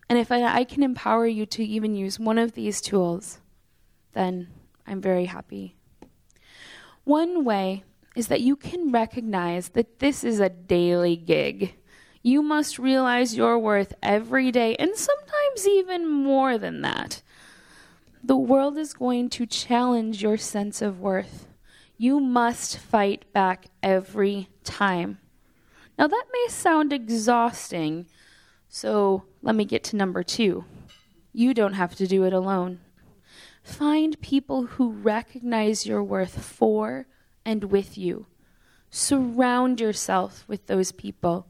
[0.10, 3.42] And if I, I can empower you to even use one of these tools,
[4.14, 4.48] then
[4.88, 5.76] I'm very happy.
[7.04, 7.84] One way
[8.16, 11.76] is that you can recognize that this is a daily gig.
[12.26, 17.22] You must realize your worth every day, and sometimes even more than that.
[18.24, 21.48] The world is going to challenge your sense of worth.
[21.98, 25.18] You must fight back every time.
[26.00, 28.06] Now, that may sound exhausting,
[28.70, 30.64] so let me get to number two.
[31.34, 32.80] You don't have to do it alone.
[33.64, 37.06] Find people who recognize your worth for
[37.44, 38.28] and with you.
[38.90, 41.48] Surround yourself with those people.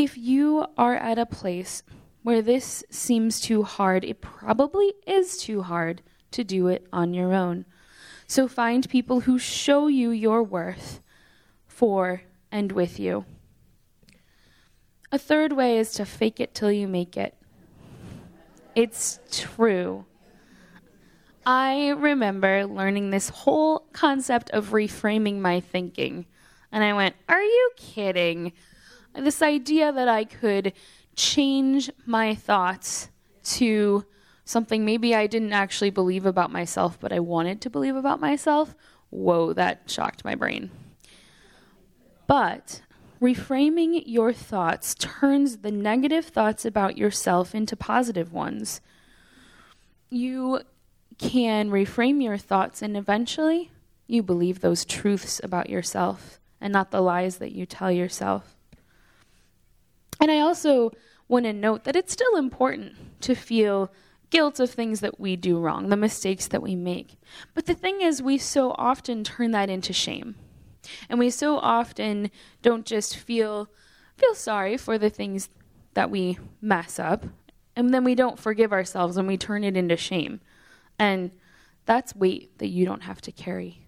[0.00, 1.82] If you are at a place
[2.22, 7.34] where this seems too hard, it probably is too hard to do it on your
[7.34, 7.66] own.
[8.26, 11.02] So find people who show you your worth
[11.66, 13.26] for and with you.
[15.12, 17.34] A third way is to fake it till you make it.
[18.74, 20.06] It's true.
[21.44, 26.24] I remember learning this whole concept of reframing my thinking
[26.72, 28.52] And I went, Are you kidding?
[29.14, 30.72] This idea that I could
[31.16, 33.10] change my thoughts
[33.42, 34.04] to
[34.44, 38.74] something maybe I didn't actually believe about myself, but I wanted to believe about myself.
[39.10, 40.70] Whoa, that shocked my brain.
[42.26, 42.82] But
[43.20, 48.80] reframing your thoughts turns the negative thoughts about yourself into positive ones.
[50.10, 50.60] You
[51.18, 53.70] can reframe your thoughts, and eventually
[54.06, 58.56] you believe those truths about yourself and not the lies that you tell yourself.
[60.20, 60.92] And I also
[61.28, 63.92] want to note that it's still important to feel
[64.30, 67.16] guilt of things that we do wrong, the mistakes that we make.
[67.54, 70.36] But the thing is, we so often turn that into shame.
[71.08, 72.30] And we so often
[72.62, 73.68] don't just feel
[74.16, 75.48] feel sorry for the things
[75.94, 77.24] that we mess up,
[77.74, 80.40] and then we don't forgive ourselves and we turn it into shame.
[80.98, 81.30] And
[81.86, 83.86] that's weight that you don't have to carry.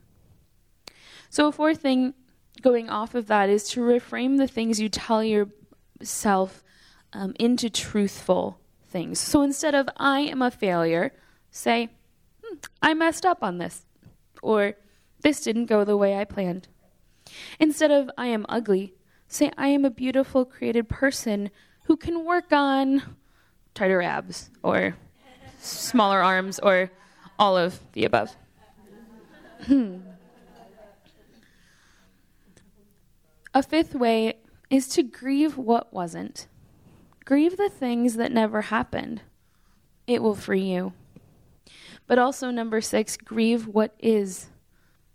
[1.28, 2.14] So a fourth thing
[2.62, 5.22] going off of that is to reframe the things you tell
[6.02, 6.64] yourself
[7.12, 9.20] um, into truthful things.
[9.20, 11.12] So instead of I am a failure,
[11.50, 11.90] say,
[12.42, 13.86] hmm, I messed up on this,
[14.42, 14.74] or
[15.20, 16.66] this didn't go the way I planned.
[17.60, 18.94] Instead of I am ugly,
[19.28, 21.50] say I am a beautiful created person
[21.84, 23.02] who can work on
[23.74, 24.96] tighter abs or
[25.60, 26.90] smaller arms or
[27.38, 28.34] all of the above.
[29.66, 29.98] Hmm.
[33.54, 34.41] A fifth way
[34.72, 36.48] is to grieve what wasn't.
[37.26, 39.20] Grieve the things that never happened.
[40.06, 40.94] It will free you.
[42.06, 44.48] But also, number six, grieve what is.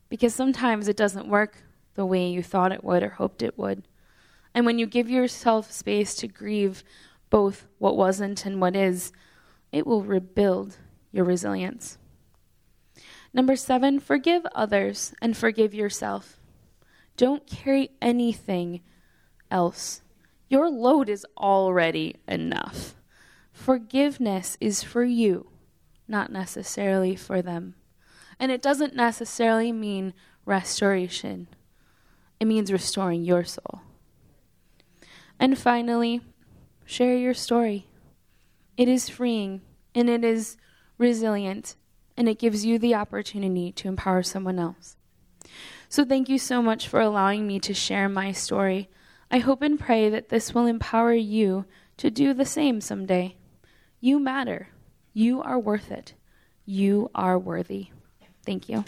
[0.10, 1.64] Because sometimes it doesn't work
[1.96, 3.82] the way you thought it would or hoped it would.
[4.54, 6.84] And when you give yourself space to grieve
[7.32, 9.12] both what wasn't and what is,
[9.72, 10.78] it will rebuild
[11.12, 11.98] your resilience.
[13.34, 16.40] Number seven, forgive others and forgive yourself.
[17.18, 18.82] Don't carry anything
[19.52, 20.02] else.
[20.50, 22.96] Your load is already enough.
[23.52, 25.50] Forgiveness is for you,
[26.08, 27.76] not necessarily for them.
[28.40, 30.14] And it doesn't necessarily mean
[30.46, 31.48] restoration,
[32.40, 33.82] it means restoring your soul.
[35.40, 36.22] And finally,
[36.86, 37.88] share your story.
[38.78, 39.62] It is freeing
[39.94, 40.58] and it is
[40.98, 41.76] resilient,
[42.16, 44.96] and it gives you the opportunity to empower someone else.
[45.90, 48.90] So, thank you so much for allowing me to share my story.
[49.30, 51.66] I hope and pray that this will empower you
[51.98, 53.36] to do the same someday.
[54.00, 54.70] You matter.
[55.14, 56.14] You are worth it.
[56.66, 57.88] You are worthy.
[58.46, 58.86] Thank you.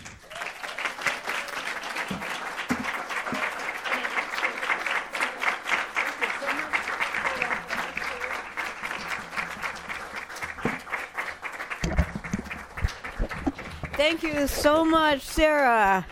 [13.98, 16.06] Thank you so much, Sarah.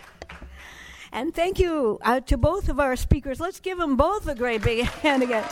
[1.11, 3.39] And thank you uh, to both of our speakers.
[3.39, 5.45] Let's give them both a great big hand again.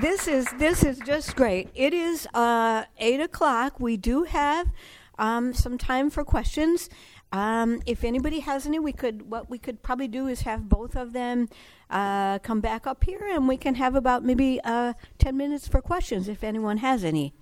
[0.00, 1.70] This is this is just great.
[1.74, 3.80] It is uh, eight o'clock.
[3.80, 4.70] We do have
[5.18, 6.90] um, some time for questions.
[7.32, 10.96] Um, if anybody has any, we could what we could probably do is have both
[10.96, 11.48] of them
[11.88, 15.80] uh, come back up here, and we can have about maybe uh, ten minutes for
[15.80, 17.34] questions if anyone has any.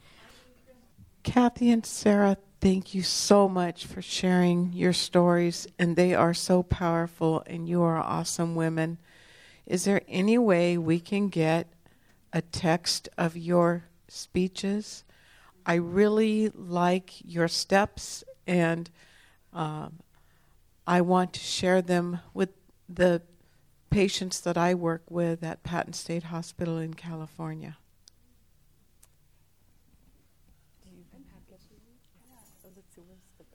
[1.24, 6.62] Kathy and Sarah, thank you so much for sharing your stories, and they are so
[6.62, 8.98] powerful, and you are awesome women.
[9.66, 11.72] Is there any way we can get
[12.32, 15.02] a text of your speeches?
[15.64, 18.90] I really like your steps, and
[19.54, 20.00] um,
[20.86, 22.50] I want to share them with
[22.86, 23.22] the
[23.88, 27.78] patients that I work with at Patton State Hospital in California.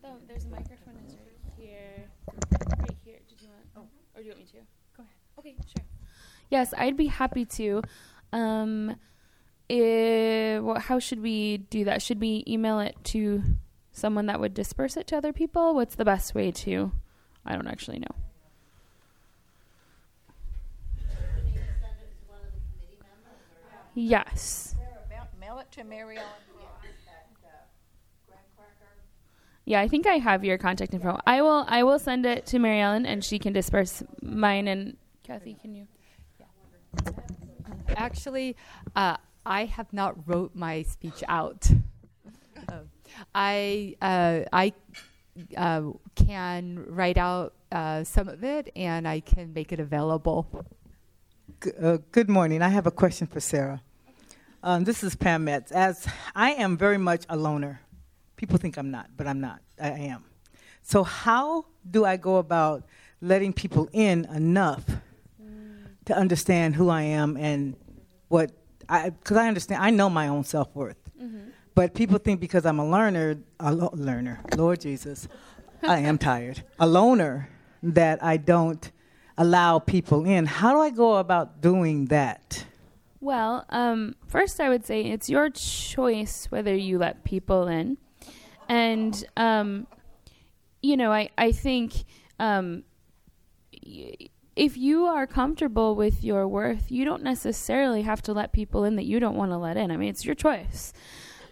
[0.09, 2.09] Oh, there's a microphone is right here.
[2.79, 3.19] Right here.
[3.27, 3.65] Did you want?
[3.75, 4.65] Oh, or do you want me to?
[4.97, 5.13] Go ahead.
[5.39, 5.85] Okay, sure.
[6.49, 7.81] Yes, I'd be happy to.
[8.33, 8.95] Um,
[9.67, 12.01] if, well, how should we do that?
[12.01, 13.43] Should we email it to
[13.91, 15.75] someone that would disperse it to other people?
[15.75, 16.91] What's the best way to?
[17.45, 18.15] I don't actually know.
[23.95, 24.75] Yes.
[25.39, 26.27] Mail it to Mary Ellen.
[29.69, 31.19] Yeah, I think I have your contact info.
[31.27, 34.97] I will I will send it to Mary Ellen and she can disperse mine and
[35.23, 35.87] Kathy, can you?
[37.95, 38.55] Actually,
[38.95, 41.69] uh, I have not wrote my speech out.
[42.67, 42.79] Uh,
[43.35, 44.73] I uh, I
[45.55, 50.47] uh, can write out uh, some of it and I can make it available.
[51.63, 52.63] G- uh, good morning.
[52.63, 53.83] I have a question for Sarah.
[54.63, 55.71] Um, this is Pam Metz.
[55.71, 57.81] As I am very much a loner
[58.39, 59.59] People think I'm not, but I'm not.
[59.81, 60.23] I, am.
[60.81, 62.85] So, how do I go about
[63.19, 64.85] letting people in enough
[66.05, 67.75] to understand who I am and
[68.29, 68.53] what
[68.87, 70.95] I, because I understand, I know my own self worth.
[71.21, 71.49] Mm-hmm.
[71.75, 75.27] But people think because I'm a learner, a lo- learner, Lord Jesus,
[75.83, 77.49] I am tired, a loner,
[77.83, 78.89] that I don't
[79.37, 80.45] allow people in.
[80.45, 82.63] How do I go about doing that?
[83.19, 87.97] Well, um, first, I would say it's your choice whether you let people in.
[88.69, 89.87] And, um,
[90.81, 92.05] you know, I, I think
[92.39, 92.83] um,
[94.55, 98.95] if you are comfortable with your worth, you don't necessarily have to let people in
[98.95, 99.91] that you don't want to let in.
[99.91, 100.93] I mean, it's your choice.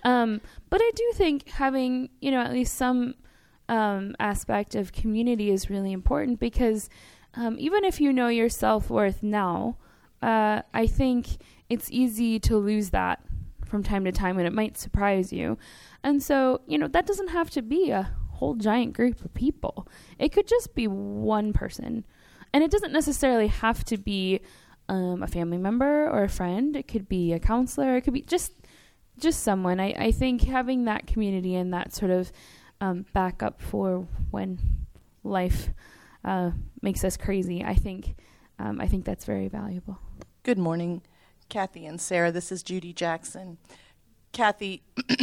[0.03, 3.15] Um, but I do think having, you know, at least some
[3.67, 6.89] um, aspect of community is really important because
[7.33, 9.77] um, even if you know your self worth now,
[10.21, 11.27] uh, I think
[11.69, 13.21] it's easy to lose that
[13.67, 15.57] from time to time and it might surprise you.
[16.03, 19.87] And so, you know, that doesn't have to be a whole giant group of people,
[20.19, 22.05] it could just be one person.
[22.53, 24.39] And it doesn't necessarily have to be
[24.89, 26.75] um, a family member or a friend.
[26.75, 27.97] It could be a counselor.
[27.97, 28.53] It could be just
[29.19, 29.79] just someone.
[29.79, 32.31] I, I think having that community and that sort of
[32.79, 34.59] um, backup for when
[35.23, 35.69] life
[36.23, 36.51] uh,
[36.81, 37.63] makes us crazy.
[37.63, 38.15] I think
[38.59, 39.99] um, I think that's very valuable.
[40.43, 41.01] Good morning,
[41.49, 42.31] Kathy and Sarah.
[42.31, 43.57] This is Judy Jackson.
[44.33, 44.83] Kathy,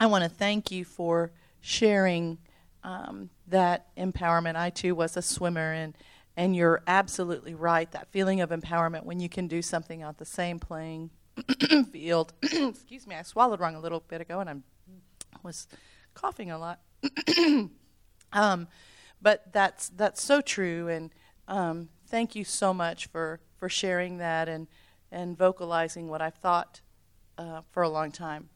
[0.00, 2.38] I want to thank you for sharing
[2.82, 4.56] um, that empowerment.
[4.56, 5.96] I too was a swimmer, and
[6.36, 7.90] and you're absolutely right.
[7.92, 11.10] That feeling of empowerment when you can do something on the same playing
[11.92, 12.32] field.
[12.42, 14.54] Excuse me, I swallowed wrong a little bit ago, and I
[15.42, 15.68] was
[16.14, 16.80] coughing a lot.
[18.32, 18.68] um,
[19.20, 21.10] but that's that's so true, and
[21.46, 24.66] um, thank you so much for for sharing that and
[25.12, 26.80] and vocalizing what I've thought
[27.38, 28.48] uh, for a long time.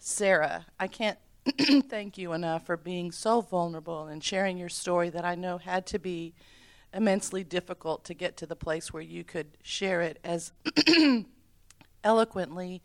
[0.00, 1.18] Sarah, I can't
[1.88, 5.86] thank you enough for being so vulnerable and sharing your story that I know had
[5.86, 6.34] to be
[6.92, 10.52] immensely difficult to get to the place where you could share it as
[12.04, 12.82] eloquently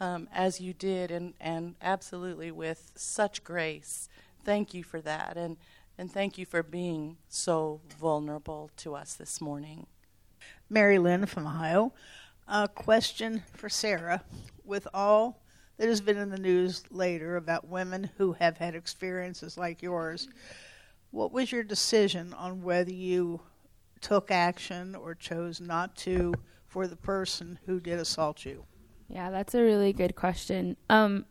[0.00, 4.08] um, as you did and, and absolutely with such grace.
[4.44, 5.36] Thank you for that.
[5.36, 5.56] And,
[5.98, 9.86] and thank you for being so vulnerable to us this morning.
[10.68, 11.92] Mary Lynn from Ohio.
[12.48, 14.22] A question for Sarah.
[14.64, 15.42] With all
[15.78, 20.28] that has been in the news later about women who have had experiences like yours,
[21.10, 23.40] what was your decision on whether you
[24.00, 26.34] took action or chose not to
[26.66, 28.64] for the person who did assault you?
[29.08, 30.76] Yeah, that's a really good question.
[30.88, 31.26] Um,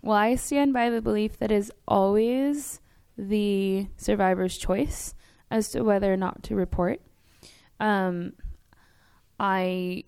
[0.00, 2.80] well, I stand by the belief that is always
[3.16, 5.14] the survivor's choice
[5.50, 7.00] as to whether or not to report.
[7.78, 8.32] Um,
[9.38, 10.04] I,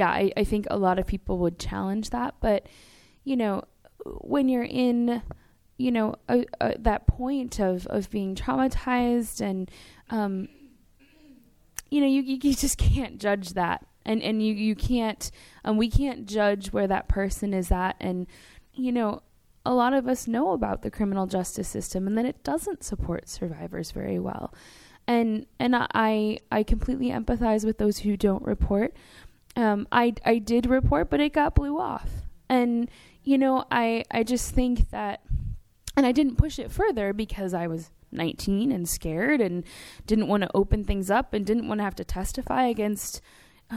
[0.00, 2.66] yeah, I, I think a lot of people would challenge that, but
[3.22, 3.64] you know,
[4.22, 5.20] when you're in,
[5.76, 9.70] you know, a, a, that point of of being traumatized and,
[10.08, 10.48] um,
[11.90, 13.84] you know, you you just can't judge that.
[14.06, 15.30] And and you you can't
[15.66, 17.96] um, we can't judge where that person is at.
[18.00, 18.26] And
[18.72, 19.20] you know
[19.66, 23.28] a lot of us know about the criminal justice system and that it doesn't support
[23.28, 24.54] survivors very well.
[25.06, 28.94] And and i i completely empathize with those who don't report
[29.56, 32.10] um, i i did report but it got blew off.
[32.48, 32.90] And
[33.22, 35.22] you know i i just think that
[35.96, 39.64] and i didn't push it further because i was 19 and scared and
[40.06, 43.20] didn't want to open things up and didn't want to have to testify against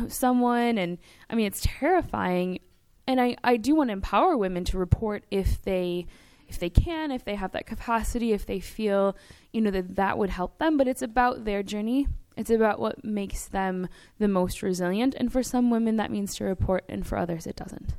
[0.08, 0.78] someone.
[0.78, 0.98] And
[1.30, 2.60] i mean it's terrifying.
[3.08, 6.06] And i i do want to empower women to report if they
[6.48, 9.16] if they can if they have that capacity if they feel
[9.52, 10.78] you know that that would help them.
[10.78, 13.88] But it's about their journey it's about what makes them
[14.20, 17.56] the most resilient and for some women that means to report and for others it
[17.56, 17.94] doesn't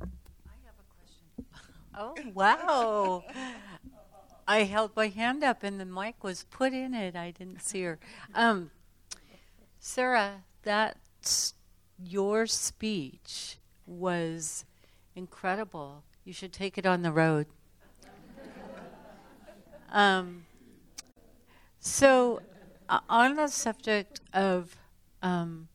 [0.00, 1.44] I have a question.
[2.00, 3.24] Oh, wow.
[4.46, 7.14] I held my hand up and the mic was put in it.
[7.14, 7.98] I didn't see her.
[8.34, 8.70] Um,
[9.78, 10.96] Sarah, that
[12.02, 14.64] your speech was
[15.14, 16.04] incredible.
[16.24, 17.46] You should take it on the road.
[19.90, 20.46] um,
[21.78, 22.40] so,
[22.88, 24.76] uh, on the subject of
[25.22, 25.68] um,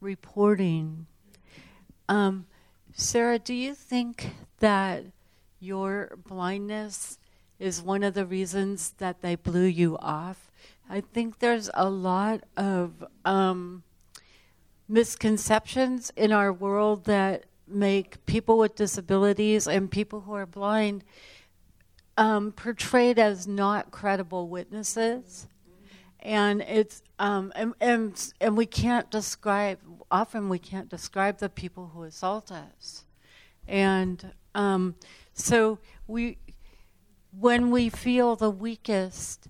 [0.00, 1.06] reporting,
[2.08, 2.46] um,
[2.92, 4.30] Sarah, do you think
[4.60, 5.04] that
[5.58, 7.18] your blindness
[7.58, 10.50] is one of the reasons that they blew you off?
[10.88, 13.82] I think there's a lot of um,
[14.88, 21.02] misconceptions in our world that make people with disabilities and people who are blind
[22.16, 25.48] um, portrayed as not credible witnesses.
[26.24, 29.78] And it's um, and, and and we can't describe
[30.14, 33.04] often we can't describe the people who assault us,
[33.66, 34.94] And um,
[35.32, 36.38] so we,
[37.36, 39.48] when we feel the weakest,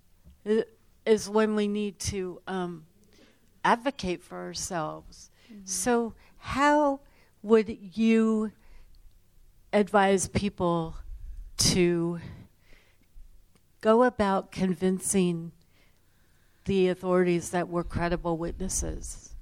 [1.04, 2.86] is when we need to um,
[3.62, 5.30] advocate for ourselves.
[5.52, 5.60] Mm-hmm.
[5.66, 7.00] So, how
[7.42, 8.52] would you
[9.70, 10.96] advise people
[11.58, 12.20] to
[13.82, 15.52] go about convincing
[16.64, 19.34] the authorities that we're credible witnesses?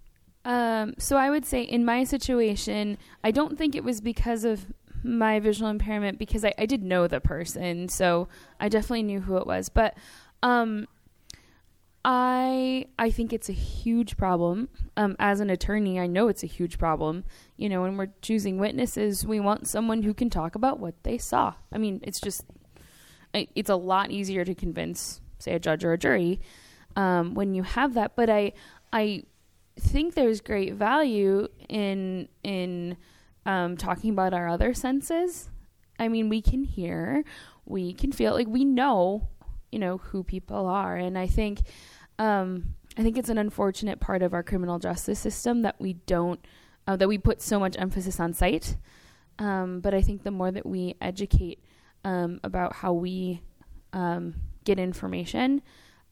[0.44, 4.66] Um, so I would say in my situation, I don't think it was because of
[5.04, 8.28] my visual impairment because I, I did know the person, so
[8.60, 9.68] I definitely knew who it was.
[9.68, 9.96] But
[10.42, 10.88] um,
[12.04, 14.68] I I think it's a huge problem.
[14.96, 17.24] Um, as an attorney, I know it's a huge problem.
[17.56, 21.18] You know, when we're choosing witnesses, we want someone who can talk about what they
[21.18, 21.54] saw.
[21.72, 22.44] I mean, it's just
[23.32, 26.40] it's a lot easier to convince, say, a judge or a jury
[26.96, 28.16] um, when you have that.
[28.16, 28.52] But I
[28.92, 29.24] I
[29.78, 32.96] think there's great value in in
[33.46, 35.48] um, talking about our other senses.
[35.98, 37.24] I mean, we can hear,
[37.64, 39.28] we can feel, like we know,
[39.70, 41.60] you know, who people are, and I think
[42.18, 46.44] um, I think it's an unfortunate part of our criminal justice system that we don't
[46.86, 48.76] uh, that we put so much emphasis on sight.
[49.38, 51.64] Um, but I think the more that we educate
[52.04, 53.40] um, about how we
[53.92, 54.34] um,
[54.64, 55.62] get information,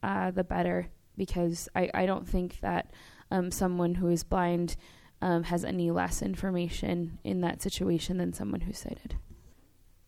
[0.03, 0.87] uh, the better.
[1.17, 2.91] Because I, I don't think that
[3.29, 4.75] um, someone who is blind
[5.21, 9.15] um, has any less information in that situation than someone who's sighted.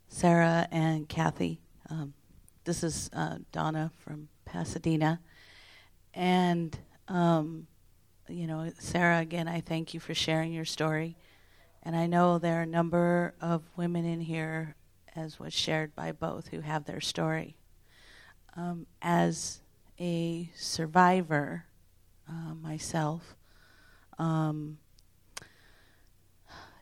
[0.08, 2.14] Sarah and Kathy, um,
[2.66, 5.20] this is uh, Donna from Pasadena.
[6.14, 6.78] And,
[7.08, 7.68] um,
[8.28, 11.18] you know, Sarah, again, I thank you for sharing your story.
[11.82, 14.76] And I know there are a number of women in here,
[15.16, 17.58] as was shared by both, who have their story.
[18.56, 19.62] Um, as
[20.00, 21.66] a survivor
[22.30, 23.36] uh, myself,
[24.18, 24.78] um,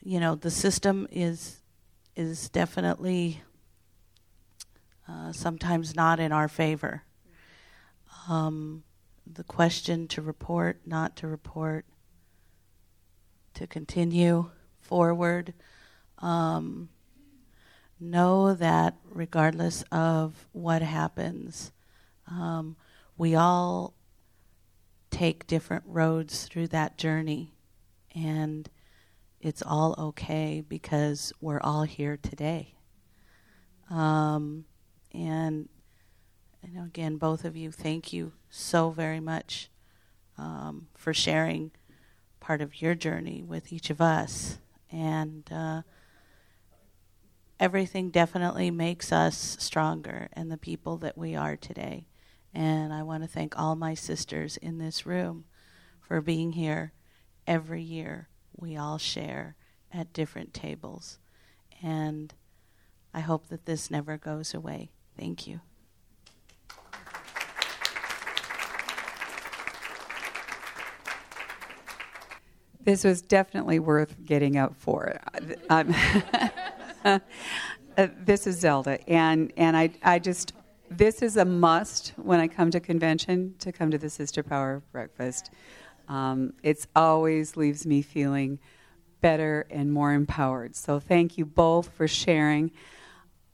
[0.04, 1.58] you know, the system is
[2.16, 3.42] is definitely
[5.08, 7.04] uh, sometimes not in our favor.
[8.30, 8.84] Um,
[9.26, 11.86] the question to report, not to report,
[13.54, 14.50] to continue
[14.80, 15.54] forward.
[16.20, 16.90] Um,
[18.00, 21.72] know that regardless of what happens,
[22.28, 22.76] um,
[23.22, 23.94] we all
[25.12, 27.54] take different roads through that journey.
[28.16, 28.68] And
[29.40, 32.74] it's all okay because we're all here today.
[33.92, 34.66] Um,
[35.14, 35.70] and
[36.66, 39.70] you know, again, both of you, thank you so very much
[40.40, 41.70] um, for sharing
[42.40, 44.58] part of your journey with each of us.
[44.92, 45.84] And uh,
[47.60, 52.08] everything definitely makes us stronger and the people that we are today.
[52.54, 55.46] And I want to thank all my sisters in this room
[56.02, 56.94] for being here
[57.48, 58.28] every year.
[58.56, 59.56] We all share
[59.94, 61.20] at different tables.
[61.82, 62.34] And
[63.14, 64.92] I hope that this never goes away.
[65.18, 65.62] Thank you.
[72.84, 75.20] This was definitely worth getting up for.
[75.70, 75.94] Um,
[78.26, 80.54] this is Zelda, and and I I just
[80.92, 84.84] this is a must when I come to convention to come to the Sister Power
[84.92, 85.50] breakfast.
[86.10, 88.60] Um, it's always leaves me feeling
[89.22, 90.76] better and more empowered.
[90.76, 92.72] So thank you both for sharing.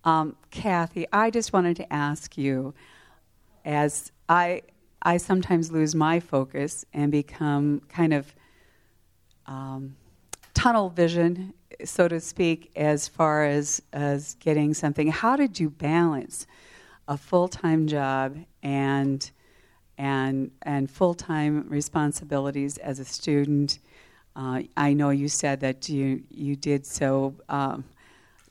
[0.04, 2.74] Um, Kathy, I just wanted to ask you,
[3.64, 4.64] as I
[5.04, 8.36] I sometimes lose my focus and become kind of
[9.46, 9.96] um,
[10.56, 11.54] tunnel vision,
[11.86, 15.10] so to speak, as far as, as getting something.
[15.10, 16.48] How did you balance
[17.08, 19.30] a full time job and
[19.97, 23.80] and and full time responsibilities as a student?
[24.36, 27.84] Uh, I know you said that you you did so, um,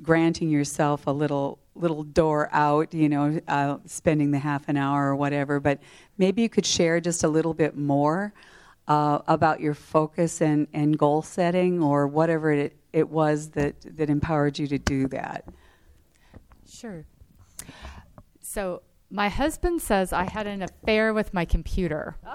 [0.03, 5.09] granting yourself a little little door out, you know, uh, spending the half an hour
[5.09, 5.61] or whatever.
[5.61, 5.81] But
[6.19, 8.33] maybe you could share just a little bit more
[8.89, 14.11] uh, about your focus and, and goal setting or whatever it, it was that, that
[14.11, 15.45] empowered you to do that.
[16.69, 17.05] Sure.
[18.57, 18.81] So,
[19.11, 22.17] my husband says I had an affair with my computer.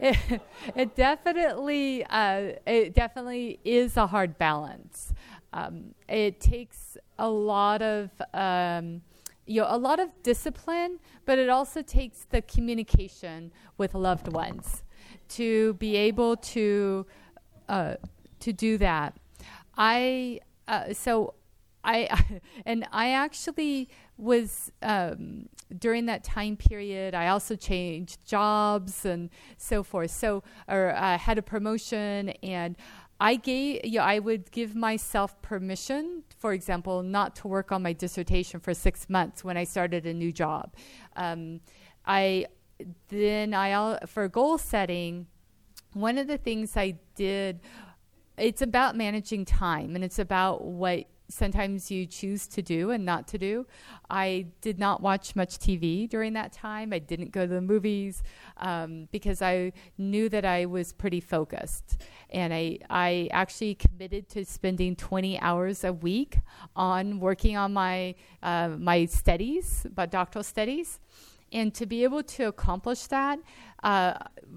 [0.00, 0.40] it,
[0.74, 5.12] it, definitely uh, it definitely is a hard balance.
[5.52, 9.02] Um, it takes a lot of um,
[9.44, 14.82] you know a lot of discipline, but it also takes the communication with loved ones
[15.28, 17.04] to be able to
[17.72, 17.96] uh,
[18.38, 19.16] to do that.
[19.76, 21.34] I uh, so
[21.82, 25.48] I and I actually was um,
[25.78, 30.10] during that time period, I also changed jobs and so forth.
[30.10, 32.76] So, or I had a promotion, and
[33.18, 37.82] I gave, you know, I would give myself permission, for example, not to work on
[37.82, 40.74] my dissertation for six months when I started a new job.
[41.16, 41.60] Um,
[42.04, 42.46] I
[43.08, 45.26] then I for goal setting.
[45.94, 47.60] One of the things I did,
[48.38, 53.26] it's about managing time, and it's about what sometimes you choose to do and not
[53.28, 53.66] to do.
[54.10, 56.92] I did not watch much TV during that time.
[56.92, 58.22] I didn't go to the movies
[58.58, 62.02] um, because I knew that I was pretty focused.
[62.30, 66.38] And I, I actually committed to spending 20 hours a week
[66.76, 71.00] on working on my, uh, my studies, about doctoral studies.
[71.50, 73.38] And to be able to accomplish that
[73.82, 74.14] uh,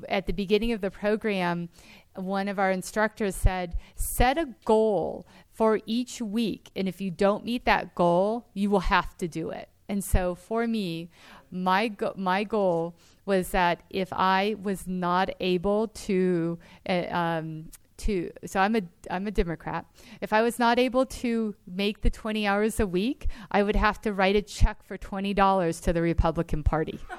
[0.09, 1.69] at the beginning of the program,
[2.15, 6.69] one of our instructors said, set a goal for each week.
[6.75, 9.69] And if you don't meet that goal, you will have to do it.
[9.87, 11.09] And so for me,
[11.51, 12.95] my, go- my goal
[13.25, 17.65] was that if I was not able to, uh, um,
[17.97, 19.85] to so I'm a I'm a Democrat.
[20.19, 24.01] If I was not able to make the 20 hours a week, I would have
[24.01, 26.99] to write a check for $20 to the Republican Party.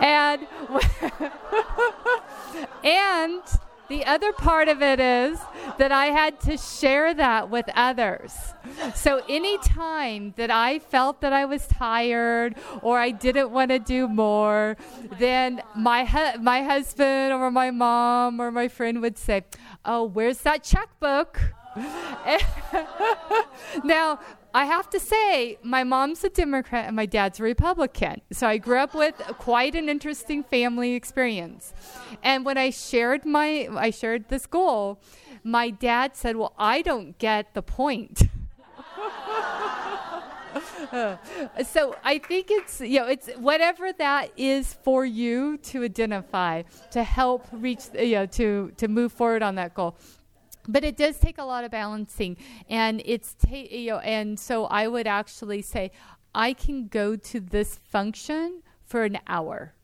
[0.00, 0.46] and
[2.84, 3.42] and
[3.88, 5.40] the other part of it is
[5.78, 8.32] that I had to share that with others.
[8.94, 13.80] So any time that I felt that I was tired or I didn't want to
[13.80, 14.76] do more,
[15.18, 19.42] then my hu- my husband or my mom or my friend would say,
[19.84, 21.40] "Oh, where's that checkbook?"
[23.84, 24.20] now,
[24.52, 28.20] I have to say, my mom's a Democrat and my dad's a Republican.
[28.32, 31.72] So I grew up with quite an interesting family experience.
[32.22, 34.98] And when I shared my I shared this goal,
[35.44, 38.22] my dad said, "Well, I don't get the point."
[41.64, 47.04] so I think it's you know it's whatever that is for you to identify to
[47.04, 49.96] help reach you know to to move forward on that goal
[50.72, 52.36] but it does take a lot of balancing.
[52.68, 55.90] And it's ta- you know and so i would actually say
[56.34, 59.74] i can go to this function for an hour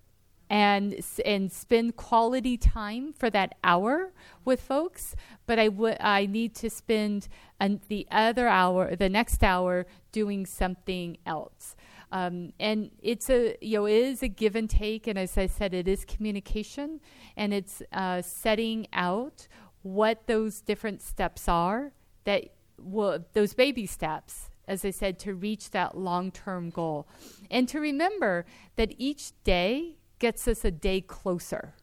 [0.48, 4.12] and and spend quality time for that hour
[4.44, 5.16] with folks
[5.46, 7.28] but i would i need to spend
[7.58, 11.76] an, the other hour the next hour doing something else.
[12.12, 15.46] Um, and it's a you know it is a give and take and as i
[15.46, 17.00] said it is communication
[17.36, 19.48] and it's uh, setting out
[19.86, 21.92] what those different steps are
[22.24, 27.06] that will those baby steps as i said to reach that long-term goal
[27.50, 31.74] and to remember that each day gets us a day closer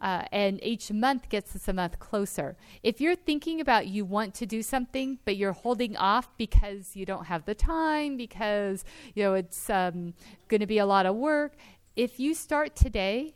[0.00, 2.56] uh, and each month gets us a month closer.
[2.82, 7.06] If you're thinking about you want to do something, but you're holding off because you
[7.06, 10.14] don't have the time, because you know it's um,
[10.48, 11.52] going to be a lot of work,
[11.94, 13.32] if you start today,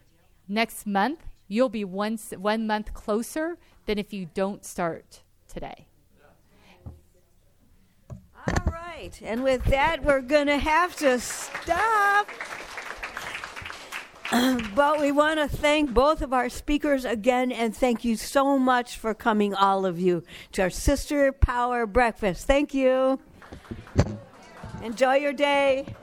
[0.49, 5.87] next month you'll be one one month closer than if you don't start today.
[8.47, 9.18] All right.
[9.22, 12.28] And with that, we're going to have to stop.
[14.74, 18.99] but we want to thank both of our speakers again and thank you so much
[18.99, 20.22] for coming, all of you,
[20.53, 22.47] to our Sister Power Breakfast.
[22.47, 23.20] Thank you.
[24.82, 25.97] Enjoy your day.